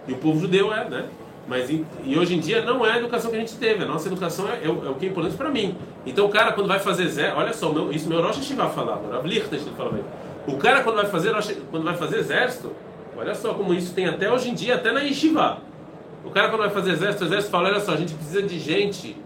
E 0.08 0.14
o 0.14 0.18
povo 0.18 0.40
judeu 0.40 0.74
é, 0.74 0.90
né? 0.90 1.06
Mas 1.48 1.70
e 1.70 1.86
hoje 2.18 2.36
em 2.36 2.40
dia 2.40 2.64
não 2.64 2.86
é 2.86 2.94
a 2.94 2.98
educação 2.98 3.30
que 3.30 3.38
a 3.38 3.40
gente 3.40 3.56
teve. 3.56 3.84
A 3.84 3.88
nossa 3.88 4.08
educação 4.08 4.48
é, 4.48 4.66
é 4.66 4.70
o, 4.70 4.86
é 4.86 4.90
o 4.90 4.96
que 4.96 5.06
é 5.06 5.10
importante 5.10 5.36
para 5.36 5.50
mim. 5.50 5.76
Então 6.06 6.26
o 6.26 6.30
cara 6.30 6.54
quando 6.54 6.68
vai 6.68 6.80
fazer 6.80 7.08
zero, 7.10 7.38
olha 7.38 7.54
só, 7.54 7.72
meu, 7.72 7.92
isso 7.92 8.08
meu 8.08 8.22
Rosh 8.22 8.38
Hashiva 8.38 8.70
falava, 8.70 9.12
Rav 9.12 9.28
Lichtenstein 9.28 9.74
falava. 9.76 10.00
O 10.48 10.58
cara 10.58 10.82
quando 10.84 10.96
vai 10.96 11.06
fazer 11.08 11.34
quando 11.70 11.84
vai 11.84 11.96
fazer 11.96 12.20
exército, 12.20 12.72
olha 13.22 13.36
só 13.36 13.54
como 13.54 13.74
isso 13.74 13.94
tem 13.94 14.06
até 14.08 14.32
hoje 14.32 14.50
em 14.50 14.54
dia, 14.54 14.76
até 14.76 14.92
na 14.92 15.00
Yeshiva. 15.02 15.60
O 16.26 16.30
cara 16.30 16.50
quando 16.50 16.62
vai 16.62 16.70
fazer 16.70 16.92
exército, 16.92 17.24
o 17.24 17.28
exército 17.28 17.52
fala, 17.52 17.70
olha 17.70 17.80
só, 17.80 17.94
a 17.94 17.98
gente 17.98 18.14
precisa 18.14 18.42
de 18.44 18.60
gente 18.60 19.18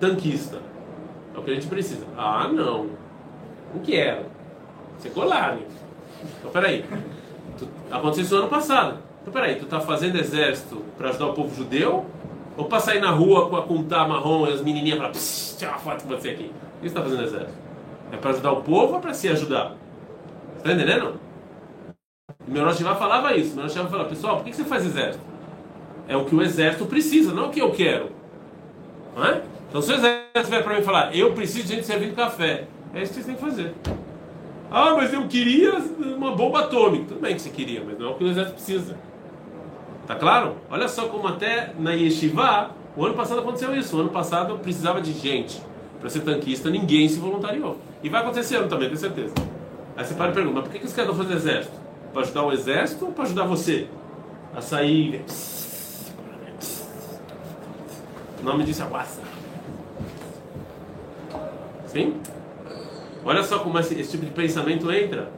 tanquista. 0.00 0.58
É 1.34 1.38
o 1.38 1.42
que 1.42 1.50
a 1.50 1.54
gente 1.54 1.66
precisa. 1.66 2.06
Ah, 2.16 2.48
não. 2.52 2.86
Não 3.74 3.82
quero. 3.82 4.22
Você 4.98 5.10
colar, 5.10 5.58
Então 6.38 6.50
peraí. 6.52 6.84
Tu- 7.58 7.68
Aconteceu 7.90 8.24
isso 8.24 8.34
no 8.36 8.42
ano 8.42 8.50
passado. 8.50 8.98
Então 9.22 9.32
peraí, 9.32 9.56
tu 9.56 9.66
tá 9.66 9.80
fazendo 9.80 10.16
exército 10.18 10.82
para 10.96 11.08
ajudar 11.08 11.26
o 11.26 11.32
povo 11.34 11.54
judeu? 11.54 12.06
Ou 12.56 12.66
pra 12.66 12.78
sair 12.78 13.00
na 13.00 13.10
rua 13.10 13.48
com 13.48 13.56
a 13.56 13.62
contar 13.62 14.06
marrom 14.06 14.46
e 14.46 14.52
as 14.52 14.60
menininhas 14.60 14.98
pra 14.98 15.08
"Psst, 15.08 15.58
tirar 15.58 15.72
uma 15.72 15.78
foto 15.80 16.04
com 16.04 16.08
você 16.10 16.30
aqui? 16.30 16.52
O 16.78 16.82
que 16.82 16.88
você 16.88 16.94
tá 16.94 17.02
fazendo 17.02 17.22
exército? 17.24 17.52
É 18.12 18.16
para 18.16 18.30
ajudar 18.30 18.52
o 18.52 18.62
povo 18.62 18.94
ou 18.94 19.00
para 19.00 19.12
se 19.12 19.28
ajudar? 19.28 19.72
Tá 20.62 20.72
entendendo? 20.72 21.14
Meu 22.46 22.64
Roshivá 22.64 22.94
falava 22.94 23.34
isso. 23.34 23.54
Meu 23.54 23.64
Roshivá 23.64 23.86
falava, 23.86 24.08
pessoal, 24.08 24.36
por 24.36 24.44
que 24.44 24.52
você 24.52 24.64
faz 24.64 24.84
exército? 24.84 25.24
É 26.06 26.16
o 26.16 26.24
que 26.24 26.34
o 26.34 26.42
exército 26.42 26.86
precisa, 26.86 27.32
não 27.32 27.48
o 27.48 27.50
que 27.50 27.60
eu 27.60 27.70
quero. 27.70 28.10
Não 29.16 29.24
é? 29.24 29.42
Então 29.68 29.82
se 29.82 29.90
o 29.90 29.94
exército 29.94 30.50
vier 30.50 30.62
para 30.62 30.76
mim 30.76 30.82
falar, 30.82 31.16
eu 31.16 31.32
preciso 31.32 31.66
de 31.66 31.74
gente 31.74 31.86
servindo 31.86 32.14
café, 32.14 32.66
é 32.94 33.02
isso 33.02 33.12
que 33.12 33.22
vocês 33.22 33.26
têm 33.26 33.34
que 33.34 33.40
fazer. 33.40 33.74
Ah, 34.70 34.94
mas 34.96 35.12
eu 35.12 35.26
queria 35.26 35.74
uma 36.16 36.34
bomba 36.34 36.60
atômica. 36.60 37.06
Tudo 37.08 37.20
bem 37.20 37.34
que 37.34 37.42
você 37.42 37.50
queria, 37.50 37.82
mas 37.84 37.98
não 37.98 38.08
é 38.08 38.10
o 38.10 38.14
que 38.14 38.24
o 38.24 38.28
exército 38.28 38.54
precisa. 38.54 38.96
Tá 40.06 40.14
claro? 40.14 40.56
Olha 40.70 40.88
só 40.88 41.08
como 41.08 41.26
até 41.26 41.72
na 41.78 41.92
Yeshiva, 41.92 42.70
o 42.96 43.04
ano 43.04 43.14
passado 43.14 43.40
aconteceu 43.40 43.74
isso. 43.74 43.96
O 43.96 44.00
ano 44.00 44.10
passado 44.10 44.58
precisava 44.58 45.00
de 45.00 45.12
gente 45.12 45.60
para 46.00 46.10
ser 46.10 46.20
tanquista, 46.20 46.70
ninguém 46.70 47.08
se 47.08 47.18
voluntariou. 47.18 47.78
E 48.02 48.08
vai 48.08 48.20
acontecer 48.20 48.56
ano 48.56 48.68
também, 48.68 48.88
tenho 48.88 49.00
certeza. 49.00 49.34
Aí 49.96 50.04
você 50.04 50.14
para 50.14 50.30
e 50.30 50.34
pergunta, 50.34 50.56
mas 50.56 50.64
por 50.64 50.72
que 50.72 50.78
que 50.80 50.86
os 50.86 50.92
caras 50.92 51.10
estão 51.10 51.24
fazendo 51.24 51.38
exército? 51.38 51.83
Para 52.14 52.22
ajudar 52.22 52.44
o 52.44 52.52
exército 52.52 53.06
ou 53.06 53.12
para 53.12 53.24
ajudar 53.24 53.44
você? 53.44 53.88
A 54.54 54.60
sair. 54.60 55.24
O 58.40 58.44
nome 58.44 58.62
disso 58.62 58.84
é 58.84 58.86
Wassa. 58.86 59.20
Sim? 61.86 62.14
Olha 63.24 63.42
só 63.42 63.58
como 63.58 63.76
esse, 63.80 63.98
esse 63.98 64.12
tipo 64.12 64.24
de 64.24 64.30
pensamento 64.30 64.92
entra. 64.92 65.28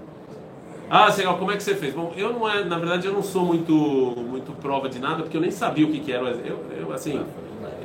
Ah, 0.91 1.09
legal, 1.17 1.39
como 1.39 1.51
é 1.51 1.57
que 1.57 1.63
você 1.63 1.75
fez? 1.75 1.95
Bom, 1.95 2.13
eu 2.15 2.33
não 2.33 2.49
é, 2.49 2.63
na 2.63 2.79
verdade 2.79 3.07
eu 3.07 3.13
não 3.13 3.23
sou 3.23 3.45
muito 3.45 3.73
muito 3.73 4.53
prova 4.61 4.89
de 4.89 4.99
nada, 4.99 5.23
porque 5.23 5.37
eu 5.37 5.41
nem 5.41 5.51
sabia 5.51 5.87
o 5.87 5.91
que, 5.91 6.01
que 6.01 6.13
era. 6.13 6.29
Eu, 6.29 6.63
eu, 6.79 6.93
assim, 6.93 7.25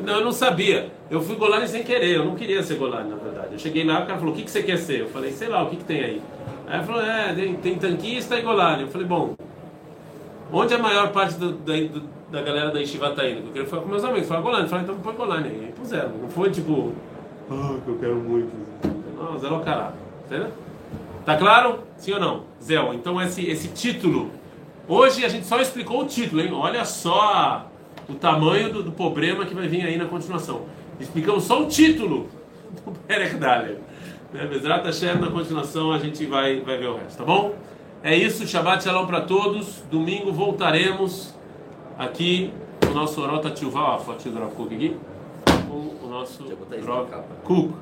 não, 0.03 0.15
eu 0.15 0.25
não 0.25 0.33
sabia. 0.33 0.91
Eu 1.09 1.21
fui 1.21 1.37
Golani 1.37 1.67
sem 1.67 1.81
querer, 1.81 2.17
eu 2.17 2.25
não 2.25 2.35
queria 2.35 2.61
ser 2.61 2.75
Golani, 2.75 3.09
na 3.09 3.15
verdade. 3.15 3.53
Eu 3.53 3.59
cheguei 3.59 3.85
lá, 3.85 4.03
o 4.03 4.05
cara 4.05 4.19
falou, 4.19 4.33
o 4.33 4.37
que, 4.37 4.43
que 4.43 4.51
você 4.51 4.61
quer 4.61 4.77
ser? 4.77 4.99
Eu 4.99 5.07
falei, 5.07 5.31
sei 5.31 5.47
lá, 5.47 5.63
o 5.63 5.69
que, 5.69 5.77
que 5.77 5.83
tem 5.85 6.03
aí? 6.03 6.21
Aí 6.71 6.77
ele 6.77 6.85
falou, 6.85 7.01
é, 7.01 7.33
tem, 7.61 7.75
tanquista 7.77 8.37
e 8.39 8.41
Golani. 8.41 8.83
Eu 8.83 8.87
falei, 8.87 9.05
bom, 9.05 9.35
onde 10.53 10.73
a 10.73 10.77
maior 10.77 11.11
parte 11.11 11.35
do- 11.37 11.51
da, 11.51 11.73
do- 11.73 12.03
da 12.31 12.41
galera 12.41 12.71
da 12.71 12.79
Yeshiva 12.79 13.09
tá 13.11 13.27
indo? 13.27 13.39
Eu 13.47 13.51
queria 13.51 13.67
falar 13.67 13.81
com 13.81 13.89
meus 13.89 14.03
amigos, 14.05 14.27
falar 14.29 14.39
Golani. 14.41 14.63
Eu 14.63 14.69
falei, 14.69 14.83
então 14.85 14.95
põe 14.99 15.13
Golani. 15.15 15.49
Aí 15.49 15.73
puseram. 15.75 16.11
Não 16.21 16.29
foi 16.29 16.49
tipo, 16.49 16.93
ah, 17.49 17.75
que 17.83 17.89
eu 17.91 17.97
quero 17.99 18.15
muito. 18.15 18.51
Não, 19.17 19.37
Zé 19.37 19.49
Locará. 19.49 19.91
Entendeu? 20.25 20.47
Tá 21.25 21.35
claro? 21.35 21.79
Sim 21.97 22.13
ou 22.13 22.19
não? 22.21 22.43
Zé, 22.63 22.75
então 22.93 23.21
esse, 23.21 23.45
esse 23.49 23.67
título. 23.67 24.31
Hoje 24.87 25.25
a 25.25 25.29
gente 25.29 25.45
só 25.45 25.59
explicou 25.59 26.01
o 26.01 26.05
título, 26.05 26.41
hein? 26.41 26.51
Olha 26.53 26.85
só 26.85 27.67
o 28.09 28.13
tamanho 28.15 28.71
do, 28.71 28.81
do 28.81 28.91
problema 28.93 29.45
que 29.45 29.53
vai 29.53 29.67
vir 29.67 29.85
aí 29.85 29.97
na 29.97 30.05
continuação. 30.05 30.61
Explicamos 30.99 31.43
só 31.43 31.61
o 31.61 31.67
título 31.67 32.27
do 32.85 32.91
Perek 33.07 33.35
Daler. 33.35 33.77
Né? 34.33 34.45
Bezerra 34.47 34.81
Hashem, 34.83 35.15
na 35.19 35.29
continuação 35.29 35.91
a 35.91 35.97
gente 35.99 36.25
vai, 36.25 36.59
vai 36.61 36.77
ver 36.77 36.87
o 36.87 36.97
resto, 36.97 37.17
tá 37.17 37.23
bom? 37.25 37.53
É 38.03 38.15
isso, 38.15 38.47
Shabbat 38.47 38.83
Shalom 38.83 39.05
para 39.05 39.21
todos. 39.21 39.83
Domingo 39.91 40.31
voltaremos 40.31 41.35
aqui 41.97 42.51
no 42.87 42.93
nosso 42.93 43.21
Orota 43.21 43.51
Tchuvá, 43.51 43.95
a 43.95 43.97
fotinho 43.99 44.35
do 44.35 44.41
Rav 44.41 44.51
Kuk 44.53 44.73
aqui, 44.75 44.97
com 45.67 46.05
o 46.05 46.09
nosso 46.09 46.43
Rav. 46.85 47.07
Kuk. 47.43 47.73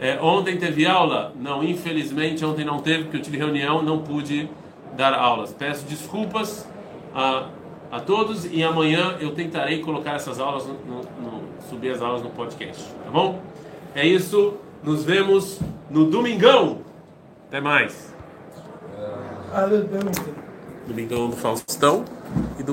É, 0.00 0.18
ontem 0.20 0.56
teve 0.56 0.86
aula? 0.86 1.32
Não, 1.40 1.62
infelizmente 1.62 2.44
ontem 2.44 2.64
não 2.64 2.78
teve, 2.80 3.04
porque 3.04 3.16
eu 3.18 3.22
tive 3.22 3.36
reunião, 3.36 3.82
não 3.82 3.98
pude 3.98 4.48
dar 4.96 5.12
aulas. 5.14 5.52
Peço 5.52 5.84
desculpas 5.86 6.68
a, 7.14 7.46
a 7.90 8.00
todos 8.00 8.44
e 8.44 8.62
amanhã 8.62 9.16
eu 9.20 9.32
tentarei 9.32 9.80
colocar 9.80 10.12
essas 10.14 10.38
aulas, 10.40 10.66
no, 10.66 10.74
no- 10.74 11.02
no- 11.02 11.42
subir 11.68 11.90
as 11.90 12.00
aulas 12.02 12.22
no 12.22 12.30
podcast, 12.30 12.82
tá 13.04 13.10
bom? 13.10 13.40
É 13.94 14.06
isso, 14.06 14.54
nos 14.82 15.04
vemos 15.04 15.58
no 15.90 16.10
domingão. 16.10 16.78
Até 17.48 17.60
mais. 17.60 18.14
Domingão 20.86 21.30
do 21.30 21.36
Faustão 21.36 22.04
e 22.58 22.62
do 22.62 22.66